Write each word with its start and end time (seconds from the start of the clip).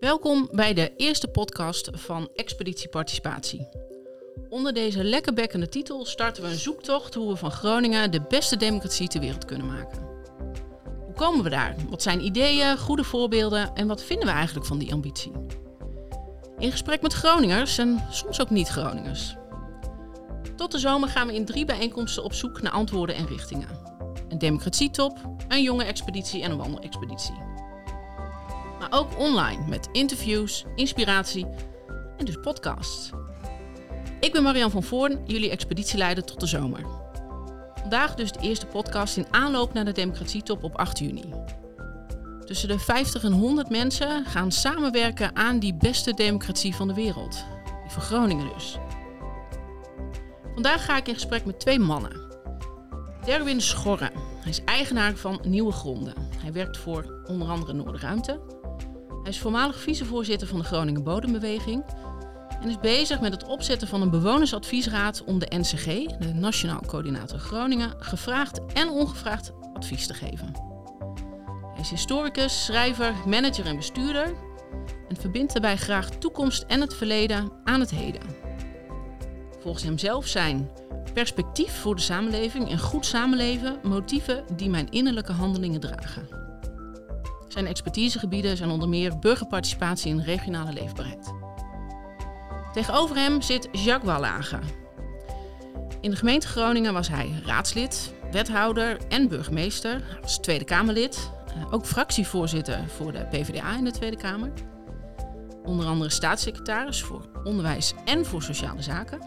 Welkom 0.00 0.48
bij 0.52 0.74
de 0.74 0.92
eerste 0.96 1.28
podcast 1.28 1.90
van 1.92 2.28
Expeditie 2.34 2.88
Participatie. 2.88 3.68
Onder 4.48 4.72
deze 4.72 5.04
lekkerbekkende 5.04 5.68
titel 5.68 6.04
starten 6.04 6.42
we 6.42 6.48
een 6.48 6.58
zoektocht 6.58 7.14
hoe 7.14 7.28
we 7.28 7.36
van 7.36 7.50
Groningen 7.50 8.10
de 8.10 8.20
beste 8.28 8.56
democratie 8.56 9.08
ter 9.08 9.20
wereld 9.20 9.44
kunnen 9.44 9.66
maken. 9.66 10.02
Hoe 11.04 11.14
komen 11.14 11.44
we 11.44 11.50
daar? 11.50 11.76
Wat 11.88 12.02
zijn 12.02 12.24
ideeën, 12.24 12.78
goede 12.78 13.04
voorbeelden 13.04 13.74
en 13.74 13.86
wat 13.86 14.02
vinden 14.02 14.26
we 14.26 14.32
eigenlijk 14.32 14.66
van 14.66 14.78
die 14.78 14.92
ambitie? 14.92 15.32
In 16.58 16.70
gesprek 16.70 17.02
met 17.02 17.12
Groningers 17.12 17.78
en 17.78 18.06
soms 18.10 18.40
ook 18.40 18.50
niet-Groningers. 18.50 19.36
Tot 20.56 20.72
de 20.72 20.78
zomer 20.78 21.08
gaan 21.08 21.26
we 21.26 21.34
in 21.34 21.44
drie 21.44 21.64
bijeenkomsten 21.64 22.24
op 22.24 22.32
zoek 22.32 22.62
naar 22.62 22.72
antwoorden 22.72 23.16
en 23.16 23.26
richtingen. 23.26 23.68
Een 24.28 24.38
democratietop, 24.38 25.18
een 25.48 25.62
jonge 25.62 25.84
expeditie 25.84 26.42
en 26.42 26.50
een 26.50 26.58
wandelexpeditie. 26.58 27.47
Maar 28.78 28.88
ook 28.90 29.18
online 29.18 29.66
met 29.68 29.88
interviews, 29.92 30.64
inspiratie 30.74 31.46
en 32.16 32.24
dus 32.24 32.36
podcasts. 32.42 33.10
Ik 34.20 34.32
ben 34.32 34.42
Marian 34.42 34.70
van 34.70 34.82
Voorn, 34.82 35.20
jullie 35.26 35.50
expeditieleider 35.50 36.24
tot 36.24 36.40
de 36.40 36.46
zomer. 36.46 36.80
Vandaag 37.80 38.14
dus 38.14 38.32
de 38.32 38.40
eerste 38.40 38.66
podcast 38.66 39.16
in 39.16 39.26
aanloop 39.30 39.72
naar 39.72 39.84
de 39.84 39.92
democratietop 39.92 40.64
op 40.64 40.76
8 40.76 40.98
juni. 40.98 41.24
Tussen 42.44 42.68
de 42.68 42.78
50 42.78 43.24
en 43.24 43.32
100 43.32 43.70
mensen 43.70 44.24
gaan 44.24 44.52
samenwerken 44.52 45.36
aan 45.36 45.58
die 45.58 45.74
beste 45.74 46.14
democratie 46.14 46.74
van 46.74 46.88
de 46.88 46.94
wereld. 46.94 47.44
Die 47.82 47.90
van 47.90 48.02
Groningen 48.02 48.52
dus. 48.54 48.78
Vandaag 50.54 50.84
ga 50.84 50.96
ik 50.96 51.08
in 51.08 51.14
gesprek 51.14 51.44
met 51.44 51.60
twee 51.60 51.78
mannen. 51.78 52.26
Derwin 53.24 53.60
Schorre. 53.60 54.10
Hij 54.40 54.50
is 54.50 54.64
eigenaar 54.64 55.16
van 55.16 55.40
Nieuwe 55.42 55.72
Gronden. 55.72 56.14
Hij 56.38 56.52
werkt 56.52 56.78
voor 56.78 57.22
onder 57.26 57.48
andere 57.48 57.72
Noorderruimte. 57.72 58.57
Hij 59.28 59.36
is 59.36 59.42
voormalig 59.42 59.80
vicevoorzitter 59.80 60.48
van 60.48 60.58
de 60.58 60.64
Groningen 60.64 61.02
Bodembeweging. 61.02 61.84
En 62.60 62.68
is 62.68 62.78
bezig 62.78 63.20
met 63.20 63.32
het 63.32 63.44
opzetten 63.44 63.88
van 63.88 64.02
een 64.02 64.10
bewonersadviesraad 64.10 65.24
om 65.24 65.38
de 65.38 65.46
NCG, 65.56 65.84
de 66.18 66.32
Nationaal 66.34 66.80
Coördinator 66.86 67.38
Groningen, 67.38 67.94
gevraagd 67.98 68.60
en 68.74 68.88
ongevraagd 68.88 69.52
advies 69.72 70.06
te 70.06 70.14
geven. 70.14 70.52
Hij 71.72 71.80
is 71.80 71.90
historicus, 71.90 72.64
schrijver, 72.64 73.14
manager 73.26 73.66
en 73.66 73.76
bestuurder 73.76 74.34
en 75.08 75.16
verbindt 75.16 75.52
daarbij 75.52 75.76
graag 75.76 76.08
toekomst 76.08 76.62
en 76.62 76.80
het 76.80 76.94
verleden 76.94 77.52
aan 77.64 77.80
het 77.80 77.90
heden. 77.90 78.22
Volgens 79.60 79.84
hemzelf 79.84 80.26
zijn 80.26 80.70
perspectief 81.14 81.72
voor 81.72 81.94
de 81.94 82.02
samenleving 82.02 82.70
en 82.70 82.78
goed 82.78 83.06
samenleven 83.06 83.78
motieven 83.82 84.44
die 84.56 84.70
mijn 84.70 84.90
innerlijke 84.90 85.32
handelingen 85.32 85.80
dragen. 85.80 86.37
Zijn 87.48 87.66
expertisegebieden 87.66 88.56
zijn 88.56 88.70
onder 88.70 88.88
meer 88.88 89.18
burgerparticipatie 89.18 90.12
en 90.12 90.24
regionale 90.24 90.72
leefbaarheid. 90.72 91.32
Tegenover 92.72 93.16
hem 93.16 93.42
zit 93.42 93.68
Jacques 93.72 94.12
Wallage. 94.12 94.58
In 96.00 96.10
de 96.10 96.16
gemeente 96.16 96.46
Groningen 96.46 96.92
was 96.92 97.08
hij 97.08 97.30
raadslid, 97.44 98.14
wethouder 98.30 98.98
en 99.08 99.28
burgemeester. 99.28 99.90
Hij 99.90 100.20
was 100.20 100.38
Tweede 100.38 100.64
Kamerlid, 100.64 101.30
eh, 101.46 101.72
ook 101.72 101.86
fractievoorzitter 101.86 102.88
voor 102.88 103.12
de 103.12 103.26
PvdA 103.30 103.76
in 103.76 103.84
de 103.84 103.90
Tweede 103.90 104.16
Kamer. 104.16 104.52
Onder 105.64 105.86
andere 105.86 106.10
staatssecretaris 106.10 107.02
voor 107.02 107.28
onderwijs 107.44 107.94
en 108.04 108.24
voor 108.24 108.42
sociale 108.42 108.82
zaken. 108.82 109.20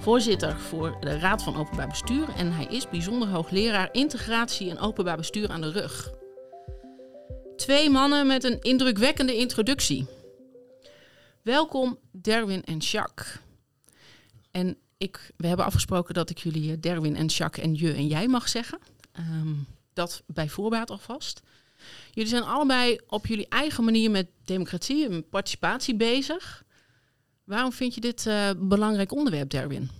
Voorzitter 0.00 0.58
voor 0.58 0.96
de 1.00 1.18
Raad 1.18 1.42
van 1.42 1.56
Openbaar 1.56 1.88
Bestuur 1.88 2.28
en 2.36 2.52
hij 2.52 2.64
is 2.64 2.88
bijzonder 2.88 3.28
hoogleraar 3.28 3.88
integratie 3.92 4.70
en 4.70 4.78
openbaar 4.78 5.16
bestuur 5.16 5.50
aan 5.50 5.60
de 5.60 5.70
rug. 5.70 6.21
Twee 7.62 7.90
mannen 7.90 8.26
met 8.26 8.44
een 8.44 8.60
indrukwekkende 8.60 9.36
introductie. 9.36 10.06
Welkom 11.42 11.98
Derwin 12.10 12.64
en 12.64 12.78
Jacques. 12.78 13.38
En 14.50 14.76
ik, 14.98 15.32
we 15.36 15.46
hebben 15.46 15.66
afgesproken 15.66 16.14
dat 16.14 16.30
ik 16.30 16.38
jullie 16.38 16.72
eh, 16.72 16.76
Derwin 16.80 17.16
en 17.16 17.26
Jacques 17.26 17.64
en 17.64 17.74
je 17.74 17.92
en 17.92 18.06
jij 18.06 18.28
mag 18.28 18.48
zeggen. 18.48 18.78
Ehm, 19.12 19.54
dat 19.92 20.22
bij 20.26 20.48
voorbaat 20.48 20.90
alvast. 20.90 21.42
Jullie 22.10 22.30
zijn 22.30 22.42
allebei 22.42 22.98
op 23.06 23.26
jullie 23.26 23.48
eigen 23.48 23.84
manier 23.84 24.10
met 24.10 24.26
democratie 24.44 25.08
en 25.08 25.28
participatie 25.28 25.96
bezig. 25.96 26.64
Waarom 27.44 27.72
vind 27.72 27.94
je 27.94 28.00
dit 28.00 28.26
uh, 28.26 28.50
belangrijk 28.56 29.12
onderwerp, 29.12 29.50
Derwin? 29.50 29.90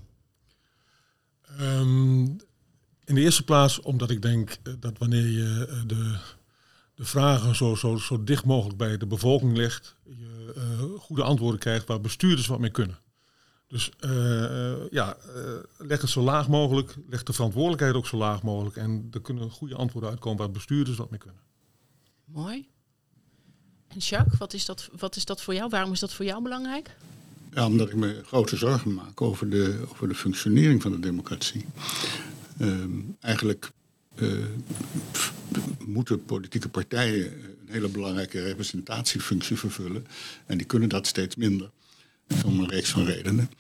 Um, 1.61 2.23
in 3.05 3.15
de 3.15 3.21
eerste 3.21 3.45
plaats 3.45 3.81
omdat 3.81 4.11
ik 4.11 4.23
denk 4.23 4.57
eh, 4.63 4.73
dat 4.81 4.99
wanneer 4.99 5.27
je 5.27 5.83
de, 5.87 6.19
de 6.95 7.05
vragen 7.05 7.55
zo, 7.55 7.75
zo, 7.75 7.97
zo 7.97 8.25
dicht 8.25 8.45
mogelijk 8.45 8.79
bij 8.79 8.97
de 8.97 9.07
bevolking 9.07 9.57
legt, 9.57 9.97
je 10.05 10.55
uh, 10.57 11.01
goede 11.01 11.23
antwoorden 11.23 11.61
krijgt 11.61 11.87
waar 11.87 12.01
bestuurders 12.01 12.47
wat 12.47 12.59
mee 12.59 12.71
kunnen. 12.71 12.99
Dus 13.67 13.91
uh, 14.01 14.91
ja, 14.91 15.17
leg 15.79 16.01
het 16.01 16.11
zo 16.11 16.23
laag 16.23 16.49
mogelijk, 16.49 16.95
leg 17.09 17.23
de 17.23 17.33
verantwoordelijkheid 17.33 17.95
ook 17.95 18.07
zo 18.07 18.17
laag 18.17 18.43
mogelijk 18.43 18.77
en 18.77 19.09
er 19.11 19.21
kunnen 19.21 19.51
goede 19.51 19.75
antwoorden 19.75 20.11
uitkomen 20.11 20.39
waar 20.39 20.51
bestuurders 20.51 20.97
wat 20.97 21.11
mee 21.11 21.19
kunnen. 21.19 21.41
Mooi. 22.25 22.69
En 23.89 23.99
Jacques, 23.99 24.39
wat 24.39 24.53
is, 24.53 24.65
dat, 24.65 24.89
wat 24.99 25.17
is 25.17 25.25
dat 25.25 25.43
voor 25.43 25.55
jou? 25.55 25.69
Waarom 25.69 25.93
is 25.93 26.01
dat 26.01 26.13
voor 26.13 26.25
jou 26.25 26.43
belangrijk? 26.43 26.97
Ja, 27.55 27.67
omdat 27.67 27.89
ik 27.89 27.97
me 27.97 28.23
grote 28.25 28.57
zorgen 28.57 28.95
maak 28.95 29.21
over 29.21 29.51
de, 29.51 29.85
over 29.89 30.09
de 30.09 30.15
functionering 30.15 30.83
van 30.83 30.91
de 30.93 31.01
democratie. 31.01 31.67
Uh, 32.59 32.85
eigenlijk 33.21 33.73
moeten 35.87 36.25
politieke 36.25 36.69
partijen 36.69 37.25
een 37.25 37.69
hele 37.69 37.89
belangrijke 37.89 38.43
representatiefunctie 38.43 39.57
vervullen. 39.57 40.07
En 40.47 40.59
die 40.59 40.67
kunnen 40.67 40.89
dat 40.89 41.07
steeds 41.07 41.37
minder. 41.37 41.71
Om 42.45 42.61
een 42.61 42.69
reeks 42.69 42.91
van 42.91 43.05
redenen. 43.05 43.51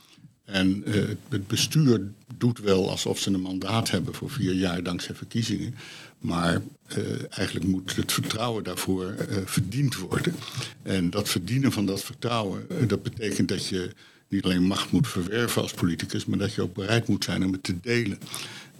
En 0.44 0.82
uh, 0.86 1.04
het 1.28 1.46
bestuur 1.46 2.10
doet 2.36 2.58
wel 2.58 2.91
alsof 2.91 3.18
ze 3.18 3.30
een 3.30 3.41
mandaat 3.41 3.91
hebben 3.91 4.14
voor 4.14 4.30
vier 4.30 4.52
jaar 4.52 4.82
dankzij 4.82 5.14
verkiezingen. 5.14 5.74
Maar 6.18 6.62
uh, 6.98 7.04
eigenlijk 7.30 7.66
moet 7.66 7.96
het 7.96 8.12
vertrouwen 8.12 8.64
daarvoor 8.64 9.14
verdiend 9.44 9.96
worden. 9.96 10.34
En 10.82 11.10
dat 11.10 11.28
verdienen 11.28 11.72
van 11.72 11.86
dat 11.86 12.02
vertrouwen, 12.02 12.66
dat 12.86 13.02
betekent 13.02 13.48
dat 13.48 13.66
je 13.66 13.91
niet 14.28 14.44
alleen 14.44 14.62
macht 14.62 14.91
moet 14.91 15.08
verwerven 15.08 15.62
als 15.62 15.72
politicus, 15.72 16.24
maar 16.24 16.38
dat 16.38 16.54
je 16.54 16.62
ook 16.62 16.74
bereid 16.74 17.08
moet 17.08 17.24
zijn 17.24 17.44
om 17.44 17.52
het 17.52 17.62
te 17.62 17.80
delen. 17.80 18.18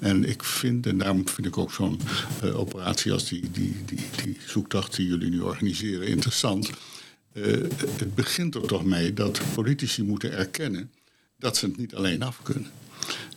En 0.03 0.29
ik 0.29 0.45
vind, 0.45 0.87
en 0.87 0.99
daarom 0.99 1.29
vind 1.29 1.47
ik 1.47 1.59
ook 1.59 1.73
zo'n 1.73 2.01
operatie 2.55 3.13
als 3.13 3.29
die, 3.29 3.51
die, 3.51 3.77
die, 3.85 4.01
die 4.25 4.37
zoektocht 4.47 4.97
die 4.97 5.07
jullie 5.07 5.31
nu 5.31 5.41
organiseren 5.41 6.07
interessant. 6.07 6.71
het 7.33 8.15
begint 8.15 8.55
er 8.55 8.67
toch 8.67 8.85
mee 8.85 9.15
dat 9.15 9.41
politici 9.55 10.03
moeten 10.03 10.33
erkennen 10.33 10.91
dat 11.43 11.57
ze 11.57 11.67
het 11.67 11.77
niet 11.77 11.95
alleen 11.95 12.23
af 12.23 12.43
kunnen. 12.43 12.71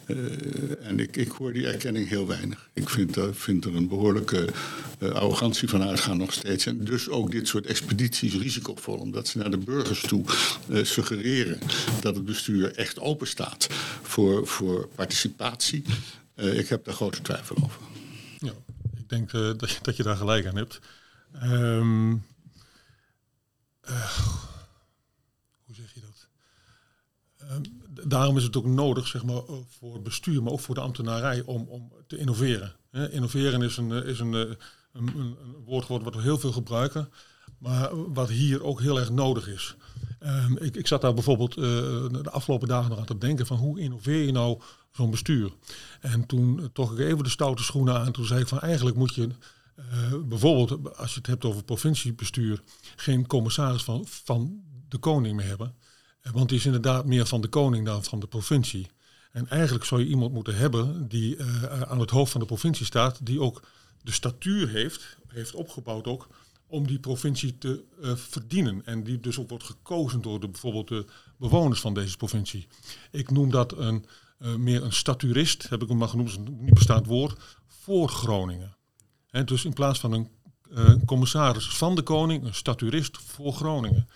Uh, 0.07 0.85
en 0.85 0.99
ik, 0.99 1.15
ik 1.15 1.31
hoor 1.31 1.53
die 1.53 1.67
erkenning 1.67 2.07
heel 2.07 2.27
weinig. 2.27 2.69
Ik 2.73 2.89
vind, 2.89 3.17
uh, 3.17 3.25
vind 3.31 3.65
er 3.65 3.75
een 3.75 3.87
behoorlijke 3.87 4.49
uh, 4.99 5.09
arrogantie 5.09 5.69
van 5.69 5.83
uitgaan 5.83 6.17
nog 6.17 6.33
steeds. 6.33 6.65
En 6.65 6.83
dus 6.83 7.09
ook 7.09 7.31
dit 7.31 7.47
soort 7.47 7.65
expedities 7.65 8.33
risicovol. 8.33 8.97
Omdat 8.97 9.27
ze 9.27 9.37
naar 9.37 9.51
de 9.51 9.57
burgers 9.57 10.01
toe 10.01 10.23
suggereren 10.69 11.59
dat 12.01 12.15
het 12.15 12.25
bestuur 12.25 12.75
echt 12.75 12.99
open 12.99 13.27
staat 13.27 13.67
voor, 14.01 14.47
voor 14.47 14.87
participatie. 14.95 15.83
ik 16.35 16.67
heb 16.67 16.85
daar 16.85 16.93
grote 16.93 17.21
twijfel 17.21 17.55
over. 17.63 17.81
Ja, 18.37 18.53
ik 18.97 19.09
denk 19.09 19.31
dat, 19.31 19.69
je, 19.71 19.77
dat 19.81 19.97
je 19.97 20.03
daar 20.03 20.17
gelijk 20.17 20.45
aan 20.45 20.57
hebt. 20.57 20.79
Um, 21.43 22.23
hoe 25.65 25.75
zeg 25.75 25.93
je 25.93 26.01
dat? 26.01 26.27
Um, 27.51 27.83
daarom 28.03 28.37
is 28.37 28.43
het 28.43 28.57
ook 28.57 28.65
nodig, 28.65 29.07
zeg 29.07 29.23
maar, 29.23 29.41
voor 29.67 29.93
het 29.93 30.03
bestuur, 30.03 30.43
maar 30.43 30.51
ook 30.51 30.59
voor 30.59 30.75
de 30.75 30.81
ambtenarij, 30.81 31.43
om, 31.45 31.65
om 31.69 31.91
te 32.07 32.17
innoveren. 32.17 32.75
innoveren 32.91 33.61
is, 33.61 33.77
een, 33.77 33.91
is 33.91 34.19
een, 34.19 34.33
een, 34.33 34.57
een, 34.93 35.35
woord 35.65 35.87
wat 35.87 36.15
we 36.15 36.21
heel 36.21 36.37
veel 36.37 36.51
gebruiken, 36.51 37.09
maar 37.57 38.13
wat 38.13 38.29
hier 38.29 38.63
ook 38.63 38.81
heel 38.81 38.99
erg 38.99 39.09
nodig 39.09 39.47
is. 39.47 39.75
Um, 40.23 40.57
ik, 40.57 40.75
ik, 40.75 40.87
zat 40.87 41.01
daar 41.01 41.13
bijvoorbeeld 41.13 41.53
de 41.53 42.29
afgelopen 42.31 42.67
dagen 42.67 42.89
nog 42.89 42.99
aan 42.99 43.05
te 43.05 43.17
denken 43.17 43.45
van 43.45 43.57
hoe 43.57 43.79
innoveer 43.79 44.25
je 44.25 44.31
nou 44.31 44.61
zo'n 44.91 45.11
bestuur? 45.11 45.51
En 46.01 46.25
toen 46.25 46.69
toch 46.73 46.91
ik 46.91 46.99
even 46.99 47.23
de 47.23 47.29
stoute 47.29 47.63
schoenen 47.63 47.99
aan. 47.99 48.11
Toen 48.11 48.25
zei 48.25 48.41
ik 48.41 48.47
van 48.47 48.59
eigenlijk 48.59 48.97
moet 48.97 49.15
je 49.15 49.29
bijvoorbeeld, 50.25 50.97
als 50.97 51.11
je 51.11 51.17
het 51.17 51.27
hebt 51.27 51.45
over 51.45 51.63
provinciebestuur, 51.63 52.61
geen 52.95 53.27
commissaris 53.27 53.83
van, 53.83 54.03
van 54.07 54.63
de 54.87 54.97
koning 54.97 55.35
meer 55.35 55.47
hebben. 55.47 55.75
Want 56.31 56.49
die 56.49 56.57
is 56.57 56.65
inderdaad 56.65 57.05
meer 57.05 57.25
van 57.25 57.41
de 57.41 57.47
koning 57.47 57.85
dan 57.85 58.03
van 58.03 58.19
de 58.19 58.27
provincie. 58.27 58.87
En 59.31 59.47
eigenlijk 59.47 59.85
zou 59.85 60.01
je 60.01 60.07
iemand 60.07 60.33
moeten 60.33 60.55
hebben 60.55 61.07
die 61.07 61.37
uh, 61.37 61.81
aan 61.81 61.99
het 61.99 62.09
hoofd 62.09 62.31
van 62.31 62.41
de 62.41 62.47
provincie 62.47 62.85
staat, 62.85 63.25
die 63.25 63.41
ook 63.41 63.63
de 64.01 64.11
statuur 64.11 64.69
heeft, 64.69 65.17
heeft 65.27 65.53
opgebouwd 65.53 66.07
ook, 66.07 66.27
om 66.67 66.87
die 66.87 66.99
provincie 66.99 67.57
te 67.57 67.83
verdienen. 68.15 68.85
En 68.85 69.03
die 69.03 69.19
dus 69.19 69.39
ook 69.39 69.49
wordt 69.49 69.63
gekozen 69.63 70.21
door 70.21 70.39
de, 70.39 70.47
bijvoorbeeld 70.47 70.87
de 70.87 71.05
bewoners 71.37 71.79
van 71.79 71.93
deze 71.93 72.17
provincie. 72.17 72.67
Ik 73.11 73.31
noem 73.31 73.49
dat 73.49 73.77
een, 73.77 74.05
meer 74.57 74.83
een 74.83 74.93
staturist, 74.93 75.69
heb 75.69 75.81
ik 75.81 75.87
hem 75.87 75.97
maar 75.97 76.07
genoemd, 76.07 76.29
is 76.29 76.35
een 76.35 76.57
niet 76.59 76.73
bestaand 76.73 77.05
woord, 77.05 77.57
voor 77.67 78.09
Groningen. 78.09 78.75
En 79.29 79.45
dus 79.45 79.65
in 79.65 79.73
plaats 79.73 79.99
van 79.99 80.11
een 80.11 80.29
commissaris 81.05 81.67
van 81.67 81.95
de 81.95 82.01
koning, 82.01 82.43
een 82.43 82.53
statuurist 82.53 83.17
voor 83.17 83.53
Groningen. 83.53 84.07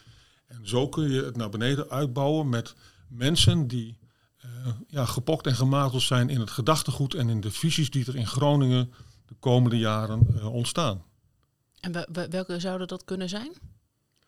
En 0.49 0.67
zo 0.67 0.89
kun 0.89 1.09
je 1.09 1.23
het 1.23 1.35
naar 1.35 1.49
beneden 1.49 1.89
uitbouwen 1.89 2.49
met 2.49 2.75
mensen 3.07 3.67
die 3.67 3.97
uh, 4.45 4.67
ja, 4.87 5.05
gepokt 5.05 5.45
en 5.45 5.55
gemateld 5.55 6.01
zijn 6.01 6.29
in 6.29 6.39
het 6.39 6.49
gedachtegoed 6.49 7.13
en 7.13 7.29
in 7.29 7.41
de 7.41 7.51
visies 7.51 7.89
die 7.89 8.05
er 8.07 8.15
in 8.15 8.27
Groningen 8.27 8.93
de 9.25 9.35
komende 9.39 9.77
jaren 9.77 10.27
uh, 10.35 10.53
ontstaan. 10.53 11.03
En 11.79 12.07
welke 12.29 12.59
zouden 12.59 12.87
dat 12.87 13.03
kunnen 13.03 13.29
zijn? 13.29 13.51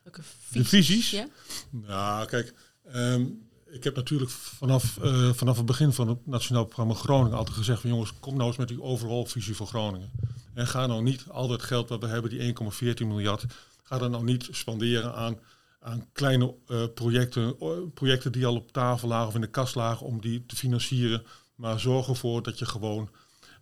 Welke 0.04 0.22
visies? 0.24 0.54
De 0.54 0.64
visies? 0.64 1.10
Ja, 1.12 1.28
nou, 1.70 2.26
kijk, 2.26 2.54
um, 2.96 3.50
ik 3.66 3.84
heb 3.84 3.96
natuurlijk 3.96 4.32
vanaf, 4.32 4.98
uh, 5.04 5.34
vanaf 5.34 5.58
het 5.58 5.66
begin 5.66 5.94
van 5.94 6.08
het 6.08 6.28
Nationaal 6.28 6.66
Programma 6.66 6.94
Groningen 6.94 7.38
altijd 7.38 7.58
gezegd 7.58 7.82
van 7.82 7.90
jongens, 7.90 8.14
kom 8.20 8.36
nou 8.36 8.48
eens 8.48 8.58
met 8.58 8.68
die 8.68 8.82
overal 8.82 9.26
visie 9.26 9.56
voor 9.56 9.68
Groningen. 9.68 10.12
En 10.54 10.68
ga 10.68 10.86
nou 10.88 11.04
niet 11.04 11.26
al 11.28 11.48
dat 11.48 11.62
geld 11.62 11.90
wat 11.90 12.02
we 12.02 12.08
hebben, 12.08 12.30
die 12.30 12.54
1,14 12.94 13.08
miljard, 13.08 13.46
ga 13.84 13.98
dat 13.98 14.12
nou 14.12 14.24
niet 14.24 14.48
spanderen 14.52 15.16
aan, 15.16 15.40
aan 15.84 16.10
kleine 16.12 16.56
uh, 16.68 16.84
projecten, 16.94 17.56
projecten 17.94 18.32
die 18.32 18.46
al 18.46 18.56
op 18.56 18.72
tafel 18.72 19.08
lagen 19.08 19.28
of 19.28 19.36
in 19.36 19.42
de 19.42 19.50
kast 19.50 19.76
lagen 19.76 20.06
om 20.06 20.22
die 20.22 20.46
te 20.46 20.56
financieren. 20.56 21.24
Maar 21.56 21.80
zorg 21.80 22.08
ervoor 22.08 22.44
dat 22.44 22.60
je 22.60 22.66
gewoon 22.66 23.10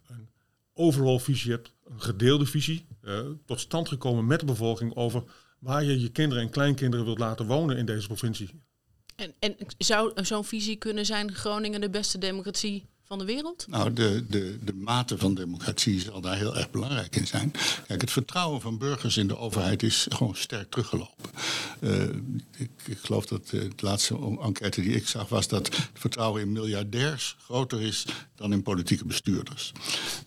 een 0.07 0.29
overal 0.73 1.19
visie 1.19 1.51
hebt, 1.51 1.71
een 1.85 2.01
gedeelde 2.01 2.45
visie, 2.45 2.87
uh, 3.03 3.19
tot 3.45 3.59
stand 3.59 3.87
gekomen 3.87 4.27
met 4.27 4.39
de 4.39 4.45
bevolking 4.45 4.95
over 4.95 5.23
waar 5.59 5.83
je 5.83 5.99
je 5.99 6.09
kinderen 6.09 6.43
en 6.43 6.49
kleinkinderen 6.49 7.05
wilt 7.05 7.19
laten 7.19 7.45
wonen 7.45 7.77
in 7.77 7.85
deze 7.85 8.07
provincie. 8.07 8.49
En, 9.15 9.33
en 9.39 9.55
zou 9.77 10.23
zo'n 10.23 10.45
visie 10.45 10.75
kunnen 10.75 11.05
zijn 11.05 11.33
Groningen 11.33 11.81
de 11.81 11.89
beste 11.89 12.17
democratie 12.17 12.85
van 13.09 13.17
de 13.17 13.25
wereld? 13.25 13.65
Nou, 13.69 13.93
de, 13.93 14.25
de, 14.27 14.57
de 14.63 14.73
mate 14.73 15.17
van 15.17 15.33
democratie 15.33 15.99
zal 15.99 16.21
daar 16.21 16.37
heel 16.37 16.57
erg 16.57 16.71
belangrijk 16.71 17.15
in 17.15 17.27
zijn. 17.27 17.51
Kijk, 17.87 18.01
het 18.01 18.11
vertrouwen 18.11 18.61
van 18.61 18.77
burgers 18.77 19.17
in 19.17 19.27
de 19.27 19.37
overheid 19.37 19.83
is 19.83 20.07
gewoon 20.09 20.35
sterk 20.35 20.69
teruggelopen. 20.69 21.29
Uh, 21.79 22.03
ik, 22.57 22.69
ik, 22.85 22.97
geloof 22.97 23.25
dat 23.25 23.51
uh, 23.51 23.61
de 23.61 23.85
laatste 23.85 24.37
enquête 24.41 24.81
die 24.81 24.95
ik 24.95 25.07
zag 25.07 25.29
was 25.29 25.47
dat 25.47 25.65
het 25.65 25.89
vertrouwen 25.93 26.41
in 26.41 26.51
miljardairs 26.51 27.35
groter 27.39 27.81
is 27.81 28.05
dan 28.35 28.53
in 28.53 28.63
politieke 28.63 29.05
bestuurders. 29.05 29.71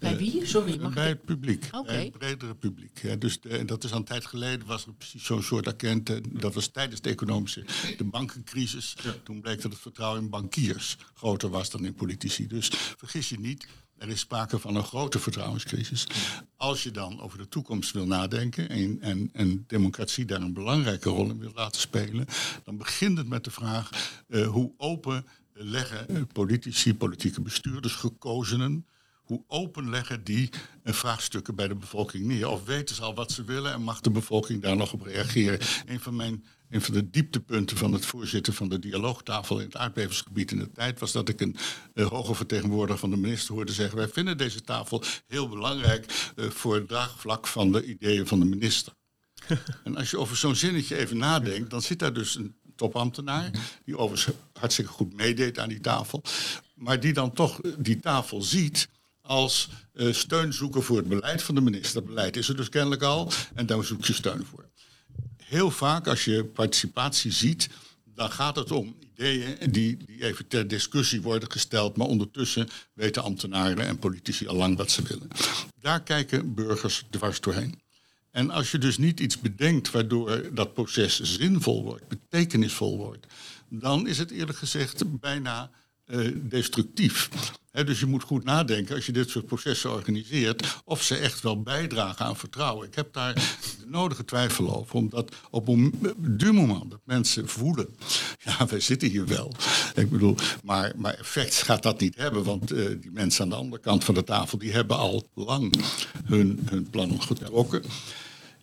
Bij 0.03 0.17
wie? 0.17 0.47
Sorry, 0.47 0.81
mag 0.81 0.95
Bij 0.95 1.09
het 1.09 1.25
publiek, 1.25 1.71
bij 1.87 2.03
het 2.03 2.19
bredere 2.19 2.55
publiek. 2.55 3.03
Ja, 3.03 3.17
dus 3.17 3.41
de, 3.41 3.65
dat 3.65 3.85
is 3.85 3.93
al 3.93 3.99
een 3.99 4.05
tijd 4.05 4.27
geleden, 4.27 4.67
was 4.67 4.87
er 4.87 4.93
precies 4.93 5.25
zo'n 5.25 5.43
soort 5.43 5.67
erkend. 5.67 6.11
Dat 6.41 6.55
was 6.55 6.67
tijdens 6.67 7.01
de 7.01 7.11
economische 7.11 7.65
de 7.97 8.05
bankencrisis. 8.05 8.97
Toen 9.25 9.41
bleek 9.41 9.63
dat 9.63 9.73
het 9.73 9.81
vertrouwen 9.81 10.23
in 10.23 10.31
bankiers 10.31 10.97
groter 11.15 11.51
was 11.51 11.71
dan 11.71 11.85
in 11.85 11.95
politici. 11.95 12.47
Dus 12.47 12.71
vergis 12.97 13.29
je 13.29 13.41
niet, 13.41 13.67
er 13.99 14.09
is 14.09 14.21
sprake 14.21 14.59
van 14.59 14.77
een 14.77 14.85
grote 14.85 15.19
vertrouwenscrisis. 15.19 16.07
Als 16.57 16.83
je 16.83 16.91
dan 16.91 17.21
over 17.21 17.39
de 17.39 17.49
toekomst 17.49 17.93
wil 17.93 18.07
nadenken 18.07 18.69
en, 18.69 19.01
en, 19.01 19.31
en 19.33 19.65
democratie 19.67 20.25
daar 20.25 20.41
een 20.41 20.53
belangrijke 20.53 21.09
rol 21.09 21.31
in 21.31 21.39
wil 21.39 21.53
laten 21.55 21.81
spelen, 21.81 22.27
dan 22.65 22.77
begint 22.77 23.19
het 23.19 23.29
met 23.29 23.45
de 23.45 23.51
vraag 23.51 23.91
uh, 24.29 24.47
hoe 24.47 24.73
open 24.77 25.27
leggen 25.53 26.27
politici, 26.27 26.95
politieke 26.95 27.41
bestuurders, 27.41 27.95
gekozenen, 27.95 28.87
hoe 29.33 29.45
open 29.47 29.91
leggen 29.91 30.25
die 30.25 30.51
vraagstukken 30.85 31.55
bij 31.55 31.69
de 31.69 31.75
bevolking 31.75 32.25
neer? 32.25 32.49
Of 32.49 32.65
weten 32.65 32.95
ze 32.95 33.03
al 33.03 33.15
wat 33.15 33.33
ze 33.33 33.45
willen 33.45 33.73
en 33.73 33.83
mag 33.83 34.01
de 34.01 34.11
bevolking 34.11 34.63
daar 34.63 34.77
nog 34.77 34.93
op 34.93 35.03
reageren? 35.03 35.59
Een 35.87 36.01
van 36.01 36.17
mijn 36.17 36.45
een 36.71 36.83
van 36.83 36.95
de 36.95 37.11
dieptepunten 37.11 37.77
van 37.77 37.93
het 37.93 38.07
voorzitten 38.07 38.55
van 38.55 38.69
de 38.69 38.79
dialoogtafel 38.79 39.59
in 39.59 39.65
het 39.65 39.77
aardbevingsgebied 39.77 40.51
in 40.51 40.59
de 40.59 40.73
tijd 40.73 41.01
was 41.01 41.13
dat 41.13 41.29
ik 41.29 41.41
een 41.41 41.57
uh, 41.95 42.07
hoge 42.07 42.35
vertegenwoordiger 42.35 43.01
van 43.01 43.11
de 43.11 43.17
minister 43.17 43.55
hoorde 43.55 43.73
zeggen: 43.73 43.97
Wij 43.97 44.09
vinden 44.09 44.39
deze 44.39 44.61
tafel 44.61 45.03
heel 45.27 45.49
belangrijk 45.49 46.33
uh, 46.37 46.51
voor 46.51 46.75
het 46.75 46.89
draagvlak 46.89 47.47
van 47.47 47.73
de 47.73 47.85
ideeën 47.85 48.27
van 48.27 48.39
de 48.39 48.45
minister. 48.45 48.93
en 49.85 49.97
als 49.97 50.11
je 50.11 50.19
over 50.19 50.37
zo'n 50.37 50.55
zinnetje 50.57 50.97
even 50.97 51.17
nadenkt, 51.17 51.71
dan 51.71 51.83
zit 51.83 51.99
daar 51.99 52.13
dus 52.13 52.35
een 52.35 52.55
topambtenaar, 52.77 53.51
die 53.85 53.99
overigens 53.99 54.37
hartstikke 54.53 54.91
goed 54.91 55.15
meedeed 55.15 55.59
aan 55.59 55.69
die 55.69 55.81
tafel, 55.81 56.23
maar 56.75 57.01
die 57.01 57.13
dan 57.13 57.33
toch 57.33 57.61
die 57.79 58.01
tafel 58.01 58.43
ziet 58.43 58.89
als 59.23 59.69
uh, 59.95 60.13
steun 60.13 60.53
zoeken 60.53 60.83
voor 60.83 60.97
het 60.97 61.09
beleid 61.09 61.43
van 61.43 61.55
de 61.55 61.61
minister. 61.61 62.03
beleid 62.03 62.37
is 62.37 62.49
er 62.49 62.57
dus 62.57 62.69
kennelijk 62.69 63.03
al 63.03 63.33
en 63.55 63.67
daar 63.67 63.85
zoek 63.85 64.05
je 64.05 64.13
steun 64.13 64.45
voor 64.45 64.71
heel 65.53 65.71
vaak 65.71 66.07
als 66.07 66.25
je 66.25 66.45
participatie 66.45 67.33
ziet, 67.33 67.69
dan 68.05 68.31
gaat 68.31 68.57
het 68.57 68.71
om 68.71 68.97
ideeën 69.01 69.71
die, 69.71 69.97
die 69.97 70.25
even 70.25 70.47
ter 70.49 70.69
discussie 70.69 71.23
worden 71.23 71.51
gesteld, 71.51 71.97
maar 71.97 72.07
ondertussen 72.07 72.69
weten 72.95 73.23
ambtenaren 73.23 73.87
en 73.87 73.99
politici 73.99 74.47
al 74.47 74.57
lang 74.57 74.77
wat 74.77 74.91
ze 74.91 75.03
willen. 75.03 75.29
Daar 75.81 76.03
kijken 76.03 76.55
burgers 76.55 77.05
dwars 77.11 77.41
doorheen. 77.41 77.81
En 78.31 78.51
als 78.51 78.71
je 78.71 78.79
dus 78.79 78.99
niet 78.99 79.21
iets 79.21 79.41
bedenkt 79.41 79.91
waardoor 79.91 80.55
dat 80.55 80.75
proces 80.75 81.21
zinvol 81.21 81.83
wordt, 81.83 82.09
betekenisvol 82.09 82.97
wordt, 82.97 83.27
dan 83.69 84.07
is 84.07 84.19
het 84.19 84.31
eerlijk 84.31 84.59
gezegd 84.59 85.21
bijna 85.21 85.71
uh, 86.07 86.29
destructief 86.35 87.29
dus 87.73 88.01
je 88.01 88.07
moet 88.07 88.23
goed 88.23 88.45
nadenken 88.45 88.95
als 88.95 89.07
je 89.07 89.13
dit 89.13 89.31
soort 89.31 89.47
processen 89.47 89.93
organiseert, 89.93 90.81
of 90.85 91.03
ze 91.03 91.17
echt 91.17 91.41
wel 91.41 91.63
bijdragen 91.63 92.25
aan 92.25 92.37
vertrouwen. 92.37 92.87
Ik 92.87 92.95
heb 92.95 93.13
daar 93.13 93.35
de 93.35 93.87
nodige 93.87 94.25
twijfel 94.25 94.77
over, 94.77 94.95
omdat 94.95 95.35
op 95.51 95.67
du 96.17 96.53
moment 96.53 96.91
dat 96.91 97.01
mensen 97.05 97.49
voelen, 97.49 97.89
ja, 98.45 98.67
wij 98.67 98.81
zitten 98.81 99.09
hier 99.09 99.27
wel. 99.27 99.53
Ik 99.95 100.11
bedoel, 100.11 100.37
maar, 100.65 100.93
maar 100.97 101.15
effect 101.15 101.63
gaat 101.63 101.83
dat 101.83 102.01
niet 102.01 102.17
hebben, 102.17 102.45
want 102.45 102.73
uh, 102.73 102.89
die 103.01 103.11
mensen 103.11 103.43
aan 103.43 103.49
de 103.49 103.55
andere 103.55 103.83
kant 103.83 104.05
van 104.05 104.15
de 104.15 104.25
tafel, 104.25 104.59
die 104.59 104.73
hebben 104.73 104.97
al 104.97 105.29
lang 105.35 105.75
hun, 106.25 106.61
hun 106.65 106.91
plannen 106.91 107.23
getrokken. 107.23 107.83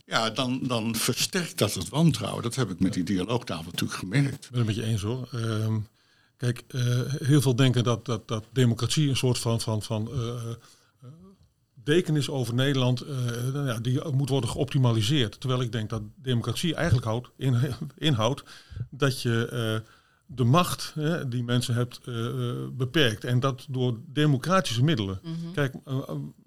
Ja, 0.06 0.30
dan, 0.30 0.60
dan 0.64 0.96
versterkt 0.96 1.58
dat 1.58 1.74
het 1.74 1.90
wantrouwen. 1.90 2.44
Dat 2.44 2.56
heb 2.56 2.70
ik 2.70 2.80
met 2.80 2.94
die 2.94 3.04
dialoogtafel 3.04 3.72
natuurlijk 3.72 4.00
gemerkt. 4.00 4.46
Ik 4.46 4.52
ben 4.52 4.58
het 4.58 4.68
met 4.68 4.76
je 4.76 4.84
eens 4.84 5.02
hoor. 5.02 5.30
Uh, 5.36 5.76
Kijk, 6.40 6.64
uh, 6.68 7.00
heel 7.24 7.42
veel 7.42 7.56
denken 7.56 7.84
dat, 7.84 8.06
dat, 8.06 8.28
dat 8.28 8.46
democratie 8.52 9.10
een 9.10 9.18
soort 9.18 9.38
van, 9.38 9.62
van, 9.62 9.82
van 9.82 10.10
uh, 10.14 10.34
deken 11.74 12.16
is 12.16 12.30
over 12.30 12.54
Nederland, 12.54 13.08
nou 13.54 13.68
ja, 13.68 13.80
die 13.80 14.12
moet 14.12 14.30
worden 14.30 14.50
geoptimaliseerd. 14.50 15.40
Terwijl 15.40 15.62
ik 15.62 15.72
denk 15.72 15.90
dat 15.90 16.02
democratie 16.16 16.76
eigenlijk 16.76 17.06
houdt, 17.06 17.30
in, 17.38 17.58
inhoudt 17.98 18.44
dat 18.90 19.22
je 19.22 19.84
de 20.26 20.44
macht 20.44 20.94
die 21.28 21.44
mensen 21.44 21.76
hebt 21.76 22.00
beperkt. 22.78 23.24
En 23.24 23.40
dat 23.40 23.66
door 23.70 24.00
democratische 24.06 24.84
middelen. 24.84 25.20
Mhm. 25.24 25.52
Kijk, 25.54 25.76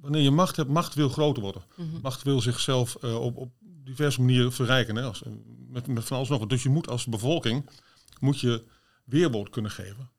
wanneer 0.01 0.23
je 0.23 0.31
macht 0.31 0.57
hebt, 0.57 0.71
macht 0.71 0.95
wil 0.95 1.09
groter 1.09 1.43
worden. 1.43 1.63
Mhm. 1.77 1.87
Macht 2.03 2.23
wil 2.23 2.41
zichzelf 2.41 2.95
op, 2.95 3.37
op 3.37 3.53
diverse 3.63 4.21
manieren 4.21 4.53
verrijken. 4.53 4.97
Hè, 4.97 5.03
als, 5.03 5.23
met, 5.69 5.87
met 5.87 6.05
van 6.05 6.17
alles 6.17 6.29
nog 6.29 6.39
wat. 6.39 6.51
Dus 6.51 6.63
je 6.63 6.69
moet 6.69 6.89
als 6.89 7.07
bevolking, 7.07 7.71
moet 8.21 8.41
je 8.41 8.65
weerwoord 9.05 9.51
kunnen 9.51 9.71
geven 9.71 10.11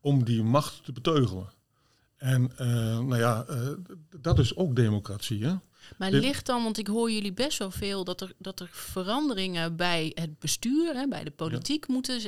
om 0.00 0.24
die 0.24 0.42
macht 0.42 0.84
te 0.84 0.92
beteugelen. 0.92 1.52
En 2.16 2.50
uh, 2.60 2.66
nou 2.98 3.16
ja, 3.16 3.46
uh, 3.50 3.68
dat 4.20 4.38
is 4.38 4.56
ook 4.56 4.76
democratie. 4.76 5.44
Hè? 5.44 5.54
Maar 5.98 6.10
ligt 6.10 6.46
dan, 6.46 6.62
want 6.62 6.78
ik 6.78 6.86
hoor 6.86 7.10
jullie 7.10 7.32
best 7.32 7.58
wel 7.58 7.70
veel 7.70 8.04
dat 8.04 8.20
er, 8.20 8.32
dat 8.38 8.60
er 8.60 8.68
veranderingen 8.72 9.76
bij 9.76 10.12
het 10.14 10.38
bestuur, 10.38 10.94
hè, 10.94 11.08
bij 11.08 11.24
de 11.24 11.30
politiek 11.30 11.88
moeten. 11.88 12.20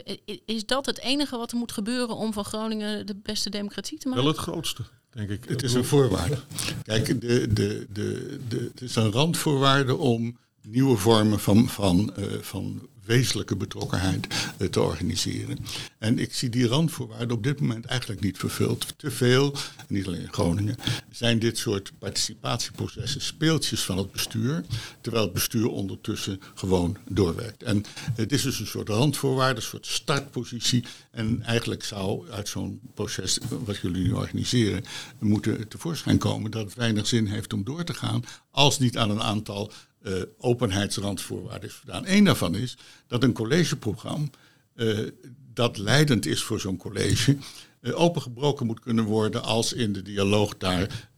Is 0.45 0.67
dat 0.67 0.87
het 0.87 0.99
enige 0.99 1.37
wat 1.37 1.51
er 1.51 1.57
moet 1.57 1.73
gebeuren 1.73 2.17
om 2.17 2.33
van 2.33 2.45
Groningen 2.45 3.07
de 3.07 3.17
beste 3.23 3.51
democratie 3.51 3.99
te 3.99 4.09
maken? 4.09 4.25
Wel 4.25 4.33
het 4.33 4.43
grootste, 4.43 4.83
denk 5.11 5.31
ik. 5.31 5.45
Het 5.45 5.63
is 5.63 5.75
een 5.75 5.85
voorwaarde. 5.85 6.39
Kijk, 6.83 7.21
de, 7.21 7.53
de, 7.53 7.87
de, 7.93 8.41
de, 8.49 8.71
het 8.73 8.81
is 8.81 8.97
een 8.97 9.13
randvoorwaarde 9.13 9.97
om 9.97 10.39
nieuwe 10.63 10.97
vormen 10.97 11.41
van, 11.41 11.69
van, 11.69 12.13
uh, 12.19 12.41
van 12.41 12.89
wezenlijke 13.07 13.57
betrokkenheid 13.57 14.27
eh, 14.59 14.69
te 14.69 14.81
organiseren. 14.81 15.59
En 15.99 16.19
ik 16.19 16.35
zie 16.35 16.49
die 16.49 16.67
randvoorwaarden 16.67 17.37
op 17.37 17.43
dit 17.43 17.61
moment 17.61 17.85
eigenlijk 17.85 18.21
niet 18.21 18.39
vervuld. 18.39 18.95
Te 18.97 19.11
veel, 19.11 19.55
niet 19.89 20.07
alleen 20.07 20.21
in 20.21 20.33
Groningen, 20.33 20.77
zijn 21.11 21.39
dit 21.39 21.59
soort 21.59 21.93
participatieprocessen 21.99 23.21
speeltjes 23.21 23.83
van 23.83 23.99
het 23.99 24.13
bestuur, 24.13 24.65
terwijl 25.01 25.25
het 25.25 25.33
bestuur 25.33 25.69
ondertussen 25.69 26.41
gewoon 26.55 26.97
doorwerkt. 27.09 27.63
En 27.63 27.85
het 28.15 28.33
is 28.33 28.43
dus 28.43 28.61
een 28.61 28.67
soort 28.67 28.89
randvoorwaarde, 28.89 29.57
een 29.57 29.67
soort 29.67 29.87
startpositie. 29.87 30.85
En 31.11 31.43
eigenlijk 31.43 31.85
zou 31.85 32.31
uit 32.31 32.49
zo'n 32.49 32.81
proces, 32.95 33.39
wat 33.65 33.77
jullie 33.77 34.03
nu 34.03 34.13
organiseren, 34.13 34.85
moeten 35.19 35.69
tevoorschijn 35.69 36.19
komen 36.19 36.51
dat 36.51 36.65
het 36.65 36.75
weinig 36.75 37.07
zin 37.07 37.27
heeft 37.27 37.53
om 37.53 37.65
door 37.65 37.85
te 37.85 37.95
gaan, 37.95 38.25
als 38.51 38.79
niet 38.79 38.99
aan 38.99 39.11
een 39.11 39.23
aantal 39.23 39.73
uh, 40.07 40.23
openheidsrandvoorwaarden 40.39 41.69
is 41.69 41.75
voldaan. 41.75 42.03
Eén 42.07 42.25
daarvan 42.25 42.55
is 42.55 42.77
dat 43.07 43.23
een 43.23 43.33
collegeprogramma 43.33 44.27
uh, 44.75 45.09
dat 45.55 45.79
leidend 45.79 46.27
is 46.27 46.43
voor 46.43 46.61
zo'n 46.61 46.77
college 46.77 47.37
uh, 47.81 48.01
opengebroken 48.01 48.67
moet 48.67 48.81
kunnen 48.81 49.05
worden 49.05 49.43
als 49.43 49.73
in 49.73 49.93
de 49.93 50.03
dialoog 50.03 50.57
daar 50.57 51.09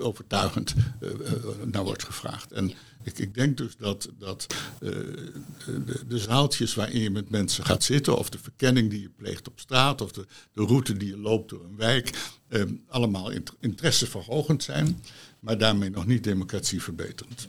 overtuigend 0.00 0.74
naar 1.64 1.84
wordt 1.84 2.04
gevraagd. 2.04 2.52
En 2.52 2.72
ik, 3.02 3.18
ik, 3.18 3.34
denk 3.34 3.56
dus 3.56 3.76
dat, 3.76 4.08
dat 4.18 4.46
de, 4.78 6.00
de, 6.08 6.18
zaaltjes 6.18 6.74
waarin 6.74 7.00
je 7.00 7.10
met 7.10 7.30
mensen 7.30 7.64
gaat 7.64 7.84
zitten, 7.84 8.18
of 8.18 8.28
de 8.28 8.38
verkenning 8.38 8.90
die 8.90 9.00
je 9.00 9.10
pleegt 9.16 9.48
op 9.48 9.60
straat, 9.60 10.00
of 10.00 10.12
de, 10.12 10.26
de 10.52 10.62
route 10.62 10.96
die 10.96 11.08
je 11.08 11.18
loopt 11.18 11.50
door 11.50 11.64
een 11.64 11.76
wijk, 11.76 12.10
allemaal 12.88 13.32
interesseverhogend 13.60 14.62
zijn, 14.62 15.02
maar 15.40 15.58
daarmee 15.58 15.90
nog 15.90 16.06
niet 16.06 16.24
democratie 16.24 16.82
verbeterend 16.82 17.48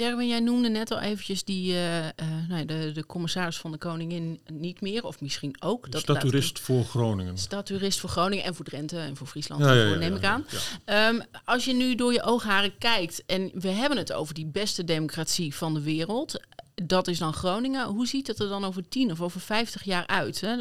Derwin, 0.00 0.28
jij 0.28 0.40
noemde 0.40 0.68
net 0.68 0.90
al 0.90 1.00
eventjes 1.00 1.44
die, 1.44 1.72
uh, 1.72 2.06
nou, 2.48 2.64
de, 2.64 2.90
de 2.92 3.06
commissaris 3.06 3.56
van 3.56 3.72
de 3.72 3.78
Koningin 3.78 4.40
niet 4.52 4.80
meer, 4.80 5.04
of 5.04 5.20
misschien 5.20 5.56
ook. 5.62 5.90
Dat 5.90 6.00
staturist 6.00 6.58
voor 6.58 6.84
Groningen. 6.84 7.38
Staturist 7.38 8.00
voor 8.00 8.10
Groningen 8.10 8.44
en 8.44 8.54
voor 8.54 8.64
Drenthe 8.64 8.98
en 8.98 9.16
voor 9.16 9.26
Friesland, 9.26 9.64
ja, 9.64 9.72
ja, 9.72 9.94
neem 9.94 10.14
ik 10.14 10.24
aan. 10.24 10.46
Um, 10.86 11.22
als 11.44 11.64
je 11.64 11.72
nu 11.72 11.94
door 11.94 12.12
je 12.12 12.22
oogharen 12.22 12.78
kijkt, 12.78 13.22
en 13.26 13.50
we 13.54 13.68
hebben 13.68 13.98
het 13.98 14.12
over 14.12 14.34
die 14.34 14.46
beste 14.46 14.84
democratie 14.84 15.54
van 15.54 15.74
de 15.74 15.82
wereld, 15.82 16.40
dat 16.74 17.08
is 17.08 17.18
dan 17.18 17.32
Groningen. 17.32 17.86
Hoe 17.86 18.06
ziet 18.06 18.26
het 18.26 18.38
er 18.38 18.48
dan 18.48 18.64
over 18.64 18.88
tien 18.88 19.10
of 19.10 19.20
over 19.20 19.40
vijftig 19.40 19.84
jaar 19.84 20.06
uit? 20.06 20.40
Hè? 20.40 20.56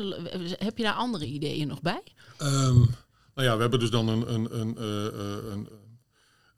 Heb 0.57 0.77
je 0.77 0.83
daar 0.83 0.93
andere 0.93 1.25
ideeën 1.25 1.67
nog 1.67 1.81
bij? 1.81 2.03
Um, 2.41 2.95
nou 3.35 3.47
ja, 3.47 3.55
we 3.55 3.61
hebben 3.61 3.79
dus 3.79 3.89
dan 3.89 4.07
een, 4.07 4.33
een, 4.33 4.59
een, 4.59 4.83
een 5.51 5.69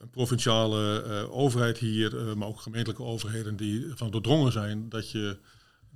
een 0.01 0.10
provinciale 0.10 1.03
uh, 1.08 1.38
overheid 1.38 1.77
hier, 1.77 2.13
uh, 2.13 2.34
maar 2.34 2.48
ook 2.48 2.62
gemeentelijke 2.62 3.03
overheden 3.03 3.55
die 3.55 3.86
van 3.96 4.12
doordrongen 4.12 4.51
zijn 4.51 4.89
dat 4.89 5.12
je 5.12 5.38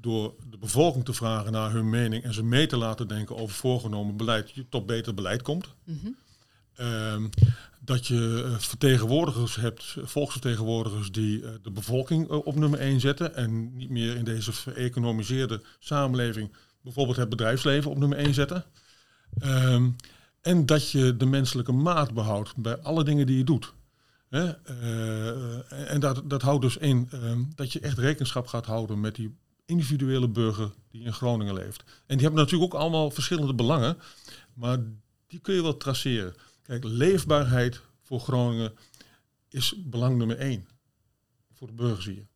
door 0.02 0.34
de 0.50 0.58
bevolking 0.58 1.06
te 1.06 1.14
vragen 1.14 1.52
naar 1.52 1.72
hun 1.72 1.90
mening 1.90 2.24
en 2.24 2.34
ze 2.34 2.44
mee 2.44 2.68
te 2.68 2.78
laten 2.78 3.08
denken 3.08 3.36
over 3.36 3.56
voorgenomen 3.56 4.18
beleid, 4.18 4.52
je 4.52 4.70
tot 4.70 4.86
beter 4.86 5.14
beleid 5.14 5.42
komt. 5.42 5.74
Mm 5.84 6.00
-hmm. 6.02 6.16
um, 6.86 7.30
dat 7.82 8.08
je 8.08 8.44
uh, 8.46 8.60
vertegenwoordigers 8.60 9.56
hebt, 9.56 9.96
volksvertegenwoordigers 10.04 11.12
die 11.12 11.44
de 11.62 11.72
bevolking 11.72 12.30
op 12.30 12.56
nummer 12.56 12.80
1 12.80 13.00
zetten 13.00 13.36
en 13.36 13.76
niet 13.76 13.90
meer 13.90 14.16
in 14.16 14.24
deze 14.24 14.54
geëconomiseerde 14.54 15.62
samenleving 15.80 16.52
bijvoorbeeld 16.82 17.18
het 17.18 17.30
bedrijfsleven 17.30 17.92
op 17.92 17.98
nummer 17.98 18.18
1 18.18 18.34
zetten. 18.34 18.66
Um, 19.44 19.96
en 20.42 20.66
dat 20.66 20.92
je 20.92 21.18
de 21.18 21.26
menselijke 21.26 21.72
maat 21.72 22.14
behoudt 22.14 22.56
bij 22.56 22.78
alle 22.78 23.04
dingen 23.04 23.26
die 23.26 23.38
je 23.38 23.44
doet. 23.44 23.74
Uh, 24.36 25.92
en 25.92 26.00
dat, 26.00 26.30
dat 26.30 26.42
houdt 26.42 26.62
dus 26.62 26.78
in 26.78 27.10
uh, 27.14 27.32
dat 27.56 27.74
je 27.74 27.80
echt 27.80 27.98
rekenschap 27.98 28.48
gaat 28.48 28.66
houden 28.66 29.00
met 29.00 29.16
die 29.16 29.36
individuele 29.66 30.28
burger 30.28 30.72
die 30.92 31.04
in 31.04 31.14
Groningen 31.14 31.54
leeft. 31.54 31.84
En 32.06 32.18
die 32.18 32.26
hebben 32.26 32.44
natuurlijk 32.44 32.74
ook 32.74 32.82
allemaal 32.82 33.12
verschillende 33.12 33.54
belangen, 33.54 33.98
maar 34.54 34.78
die 35.28 35.40
kun 35.40 35.56
je 35.56 35.62
wel 35.62 35.78
traceren. 35.78 36.36
Kijk, 36.64 36.84
leefbaarheid 36.84 37.82
voor 38.02 38.20
Groningen 38.20 38.74
is 39.50 39.74
belang 39.78 40.18
nummer 40.18 40.38
één 40.38 40.68
voor 41.54 41.68
de 41.68 41.74
burgers 41.74 42.06
hier. 42.06 42.28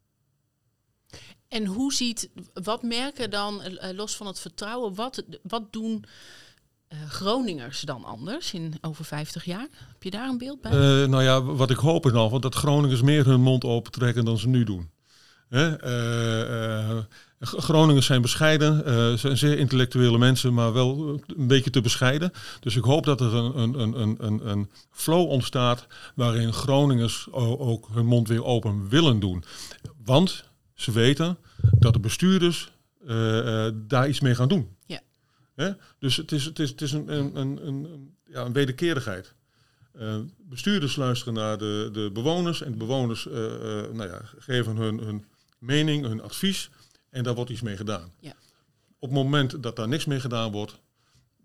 En 1.48 1.66
hoe 1.66 1.94
ziet, 1.94 2.30
wat 2.54 2.84
merken 2.84 3.30
dan, 3.30 3.62
eh, 3.62 3.96
los 3.96 4.16
van 4.16 4.28
het 4.28 4.40
vertrouwen, 4.40 4.96
wat, 4.96 5.24
wat 5.42 5.74
doen 5.74 6.06
uh, 6.94 7.10
Groningers 7.10 7.82
dan 7.82 8.04
anders 8.04 8.54
in 8.54 8.74
over 8.82 9.06
50 9.06 9.46
jaar? 9.46 9.68
Heb 9.92 10.04
je 10.04 10.12
daar 10.12 10.30
een 10.30 10.38
beeld 10.38 10.62
bij? 10.62 10.72
Uh, 10.72 11.08
nou 11.08 11.24
ja, 11.24 11.44
wat 11.44 11.70
ik 11.70 11.78
hoop 11.78 12.06
is 12.06 12.12
dan, 12.12 12.42
dat 12.42 12.56
Groningers 12.56 13.02
meer 13.02 13.26
hun 13.26 13.42
mond 13.42 13.64
opentrekken 13.64 14.26
dan 14.26 14.38
ze 14.38 14.48
nu 14.48 14.64
doen. 14.64 14.90
Hè? 15.50 15.84
Uh, 16.90 16.98
Groningers 17.40 18.06
zijn 18.06 18.22
bescheiden, 18.22 19.20
zijn 19.20 19.38
zeer 19.38 19.58
intellectuele 19.58 20.18
mensen, 20.18 20.54
maar 20.54 20.74
wel 20.74 21.20
een 21.38 21.48
beetje 21.48 21.70
te 21.70 21.82
bescheiden. 21.82 22.32
Dus 22.60 22.76
ik 22.76 22.84
hoop 22.84 23.06
dat 23.06 23.22
er 23.22 23.34
een, 23.36 23.80
een, 23.80 24.00
een, 24.02 24.16
een, 24.20 24.50
een 24.50 24.70
flow 24.92 25.30
ontstaat 25.30 25.88
waarin 26.16 26.54
Groningers 26.54 27.28
ook 27.32 27.88
hun 27.92 28.06
mond 28.06 28.28
weer 28.28 28.44
open 28.44 28.90
willen 28.90 29.20
doen. 29.20 29.44
Want 30.06 30.44
ze 30.74 30.92
weten 30.92 31.38
dat 31.72 31.94
de 31.94 32.00
bestuurders 32.00 32.72
daar 33.74 34.08
iets 34.08 34.20
mee 34.20 34.36
gaan 34.36 34.48
doen. 34.50 34.76
Ja. 34.86 35.00
Hè? 35.60 35.72
Dus 35.98 36.18
het 36.18 36.32
is, 36.32 36.46
het 36.46 36.60
is, 36.60 36.70
het 36.70 36.82
is 36.82 36.92
een, 36.92 37.14
een, 37.14 37.36
een, 37.36 37.68
een 37.68 38.16
ja, 38.26 38.46
een 38.46 38.54
wederkerigheid. 38.54 39.34
Uh, 39.96 40.20
bestuurders 40.38 40.96
luisteren 40.96 41.34
naar 41.34 41.58
de, 41.58 41.90
de 41.92 42.10
bewoners 42.14 42.62
en 42.62 42.72
de 42.72 42.78
bewoners 42.78 43.26
uh, 43.26 43.34
uh, 43.34 43.92
nou 43.92 44.04
ja, 44.10 44.22
geven 44.38 44.76
hun, 44.76 44.98
hun 44.98 45.26
mening, 45.58 46.06
hun 46.06 46.22
advies 46.22 46.70
en 47.10 47.24
daar 47.24 47.36
wordt 47.36 47.52
iets 47.52 47.62
mee 47.62 47.78
gedaan. 47.78 48.12
Ja. 48.20 48.34
Op 49.00 49.10
het 49.10 49.18
moment 49.18 49.64
dat 49.64 49.76
daar 49.76 49.88
niks 49.88 50.06
mee 50.06 50.20
gedaan 50.20 50.52
wordt, 50.52 50.80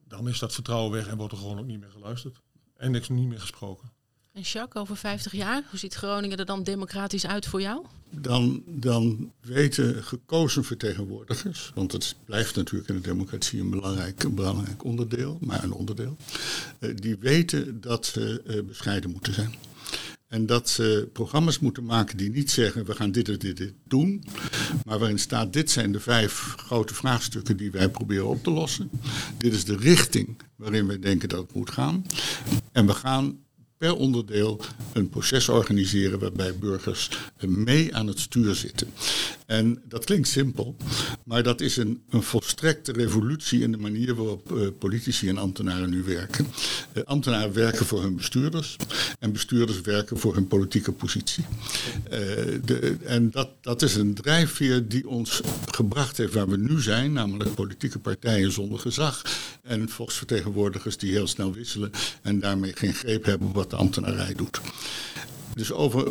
dan 0.08 0.28
is 0.28 0.38
dat 0.38 0.54
vertrouwen 0.54 0.92
weg 0.92 1.06
en 1.06 1.16
wordt 1.16 1.32
er 1.32 1.38
gewoon 1.38 1.58
ook 1.58 1.66
niet 1.66 1.80
meer 1.80 1.90
geluisterd 1.90 2.40
en 2.76 2.90
niks 2.90 3.08
niet 3.08 3.28
meer 3.28 3.40
gesproken. 3.40 3.92
En 4.34 4.42
Jacques, 4.42 4.82
over 4.82 4.96
50 4.96 5.32
jaar, 5.32 5.62
hoe 5.70 5.78
ziet 5.78 5.94
Groningen 5.94 6.38
er 6.38 6.46
dan 6.46 6.62
democratisch 6.62 7.26
uit 7.26 7.46
voor 7.46 7.60
jou? 7.60 7.84
Dan, 8.10 8.62
dan 8.66 9.32
weten 9.40 10.04
gekozen 10.04 10.64
vertegenwoordigers, 10.64 11.72
want 11.74 11.92
het 11.92 12.16
blijft 12.24 12.56
natuurlijk 12.56 12.88
in 12.88 12.94
de 12.94 13.00
democratie 13.00 13.60
een 13.60 13.70
belangrijk, 13.70 14.34
belangrijk 14.34 14.84
onderdeel, 14.84 15.38
maar 15.40 15.64
een 15.64 15.72
onderdeel, 15.72 16.16
uh, 16.80 16.96
die 16.96 17.16
weten 17.16 17.80
dat 17.80 18.06
ze 18.06 18.42
uh, 18.46 18.62
bescheiden 18.62 19.10
moeten 19.10 19.34
zijn. 19.34 19.54
En 20.28 20.46
dat 20.46 20.68
ze 20.68 21.08
programma's 21.12 21.58
moeten 21.58 21.84
maken 21.84 22.16
die 22.16 22.30
niet 22.30 22.50
zeggen 22.50 22.84
we 22.84 22.94
gaan 22.94 23.12
dit 23.12 23.28
en 23.28 23.38
dit, 23.38 23.56
dit 23.56 23.72
doen, 23.84 24.24
maar 24.84 24.98
waarin 24.98 25.18
staat 25.18 25.52
dit 25.52 25.70
zijn 25.70 25.92
de 25.92 26.00
vijf 26.00 26.54
grote 26.56 26.94
vraagstukken 26.94 27.56
die 27.56 27.70
wij 27.70 27.88
proberen 27.88 28.28
op 28.28 28.42
te 28.42 28.50
lossen. 28.50 28.90
Dit 29.38 29.52
is 29.52 29.64
de 29.64 29.76
richting 29.76 30.36
waarin 30.56 30.86
wij 30.86 30.98
denken 30.98 31.28
dat 31.28 31.40
het 31.40 31.54
moet 31.54 31.70
gaan. 31.70 32.06
En 32.72 32.86
we 32.86 32.94
gaan 32.94 33.43
onderdeel 33.92 34.60
een 34.92 35.08
proces 35.08 35.48
organiseren 35.48 36.18
waarbij 36.18 36.54
burgers 36.58 37.10
mee 37.46 37.94
aan 37.94 38.06
het 38.06 38.18
stuur 38.18 38.54
zitten. 38.54 38.88
En 39.46 39.82
dat 39.88 40.04
klinkt 40.04 40.28
simpel, 40.28 40.76
maar 41.24 41.42
dat 41.42 41.60
is 41.60 41.76
een, 41.76 42.02
een 42.10 42.22
volstrekte 42.22 42.92
revolutie 42.92 43.60
in 43.60 43.70
de 43.70 43.76
manier 43.76 44.14
waarop 44.14 44.52
uh, 44.52 44.68
politici 44.78 45.28
en 45.28 45.38
ambtenaren 45.38 45.90
nu 45.90 46.02
werken. 46.02 46.46
Uh, 46.92 47.02
ambtenaren 47.04 47.52
werken 47.52 47.86
voor 47.86 48.02
hun 48.02 48.16
bestuurders 48.16 48.76
en 49.18 49.32
bestuurders 49.32 49.80
werken 49.80 50.18
voor 50.18 50.34
hun 50.34 50.46
politieke 50.46 50.92
positie. 50.92 51.44
Uh, 52.04 52.10
de, 52.64 52.96
en 53.04 53.30
dat, 53.30 53.48
dat 53.60 53.82
is 53.82 53.94
een 53.94 54.14
drijfveer 54.14 54.88
die 54.88 55.08
ons 55.08 55.40
gebracht 55.70 56.16
heeft 56.16 56.34
waar 56.34 56.48
we 56.48 56.56
nu 56.56 56.80
zijn, 56.80 57.12
namelijk 57.12 57.54
politieke 57.54 57.98
partijen 57.98 58.52
zonder 58.52 58.78
gezag 58.78 59.22
en 59.62 59.88
volksvertegenwoordigers 59.88 60.96
die 60.96 61.12
heel 61.12 61.26
snel 61.26 61.52
wisselen 61.52 61.90
en 62.22 62.40
daarmee 62.40 62.72
geen 62.72 62.94
greep 62.94 63.24
hebben 63.24 63.48
op 63.48 63.54
wat 63.54 63.73
ambtenarij 63.74 64.34
doet. 64.34 64.60
Dus 65.54 65.72
over 65.72 66.08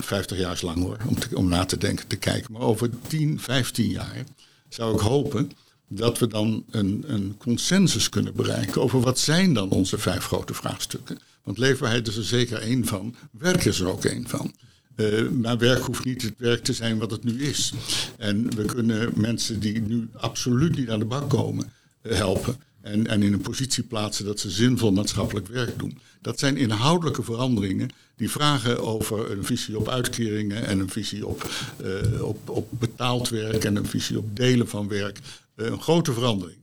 50 0.00 0.38
jaar 0.38 0.52
is 0.52 0.62
lang 0.62 0.82
hoor, 0.82 0.98
om, 1.06 1.18
te, 1.18 1.36
om 1.36 1.48
na 1.48 1.64
te 1.64 1.78
denken, 1.78 2.06
te 2.06 2.16
kijken. 2.16 2.52
Maar 2.52 2.62
over 2.62 2.90
10, 3.08 3.40
15 3.40 3.88
jaar 3.90 4.24
zou 4.68 4.94
ik 4.94 5.00
hopen 5.00 5.50
dat 5.88 6.18
we 6.18 6.26
dan 6.26 6.64
een, 6.70 7.04
een 7.06 7.34
consensus 7.38 8.08
kunnen 8.08 8.34
bereiken 8.34 8.82
over 8.82 9.00
wat 9.00 9.18
zijn 9.18 9.52
dan 9.54 9.70
onze 9.70 9.98
vijf 9.98 10.24
grote 10.24 10.54
vraagstukken. 10.54 11.18
Want 11.42 11.58
leefbaarheid 11.58 12.08
is 12.08 12.16
er 12.16 12.24
zeker 12.24 12.58
één 12.58 12.86
van, 12.86 13.14
werk 13.30 13.64
is 13.64 13.80
er 13.80 13.88
ook 13.88 14.04
één 14.04 14.28
van. 14.28 14.54
Uh, 14.96 15.28
maar 15.28 15.58
werk 15.58 15.82
hoeft 15.82 16.04
niet 16.04 16.22
het 16.22 16.34
werk 16.38 16.64
te 16.64 16.72
zijn 16.72 16.98
wat 16.98 17.10
het 17.10 17.24
nu 17.24 17.42
is. 17.42 17.72
En 18.16 18.56
we 18.56 18.64
kunnen 18.64 19.12
mensen 19.14 19.60
die 19.60 19.80
nu 19.80 20.08
absoluut 20.12 20.76
niet 20.76 20.90
aan 20.90 20.98
de 20.98 21.04
bak 21.04 21.30
komen 21.30 21.72
uh, 22.02 22.16
helpen. 22.16 22.56
En, 22.86 23.06
en 23.06 23.22
in 23.22 23.32
een 23.32 23.40
positie 23.40 23.82
plaatsen 23.82 24.24
dat 24.24 24.40
ze 24.40 24.50
zinvol 24.50 24.92
maatschappelijk 24.92 25.46
werk 25.46 25.78
doen. 25.78 25.98
Dat 26.20 26.38
zijn 26.38 26.56
inhoudelijke 26.56 27.22
veranderingen 27.22 27.90
die 28.16 28.30
vragen 28.30 28.82
over 28.82 29.30
een 29.30 29.44
visie 29.44 29.78
op 29.78 29.88
uitkeringen 29.88 30.66
en 30.66 30.78
een 30.78 30.90
visie 30.90 31.26
op, 31.26 31.50
uh, 31.84 32.22
op, 32.22 32.48
op 32.48 32.68
betaald 32.70 33.28
werk 33.28 33.64
en 33.64 33.76
een 33.76 33.86
visie 33.86 34.18
op 34.18 34.36
delen 34.36 34.68
van 34.68 34.88
werk. 34.88 35.18
Uh, 35.56 35.66
een 35.66 35.82
grote 35.82 36.12
verandering. 36.12 36.58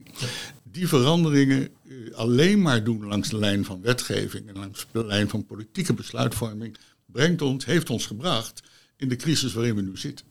Die 0.62 0.88
veranderingen 0.88 1.68
uh, 1.82 2.14
alleen 2.14 2.62
maar 2.62 2.84
doen 2.84 3.06
langs 3.06 3.28
de 3.28 3.38
lijn 3.38 3.64
van 3.64 3.80
wetgeving 3.82 4.48
en 4.48 4.58
langs 4.58 4.86
de 4.90 5.06
lijn 5.06 5.28
van 5.28 5.46
politieke 5.46 5.92
besluitvorming 5.92 6.76
brengt 7.06 7.42
ons, 7.42 7.64
heeft 7.64 7.90
ons 7.90 8.06
gebracht 8.06 8.62
in 8.96 9.08
de 9.08 9.16
crisis 9.16 9.52
waarin 9.52 9.74
we 9.74 9.82
nu 9.82 9.96
zitten. 9.96 10.26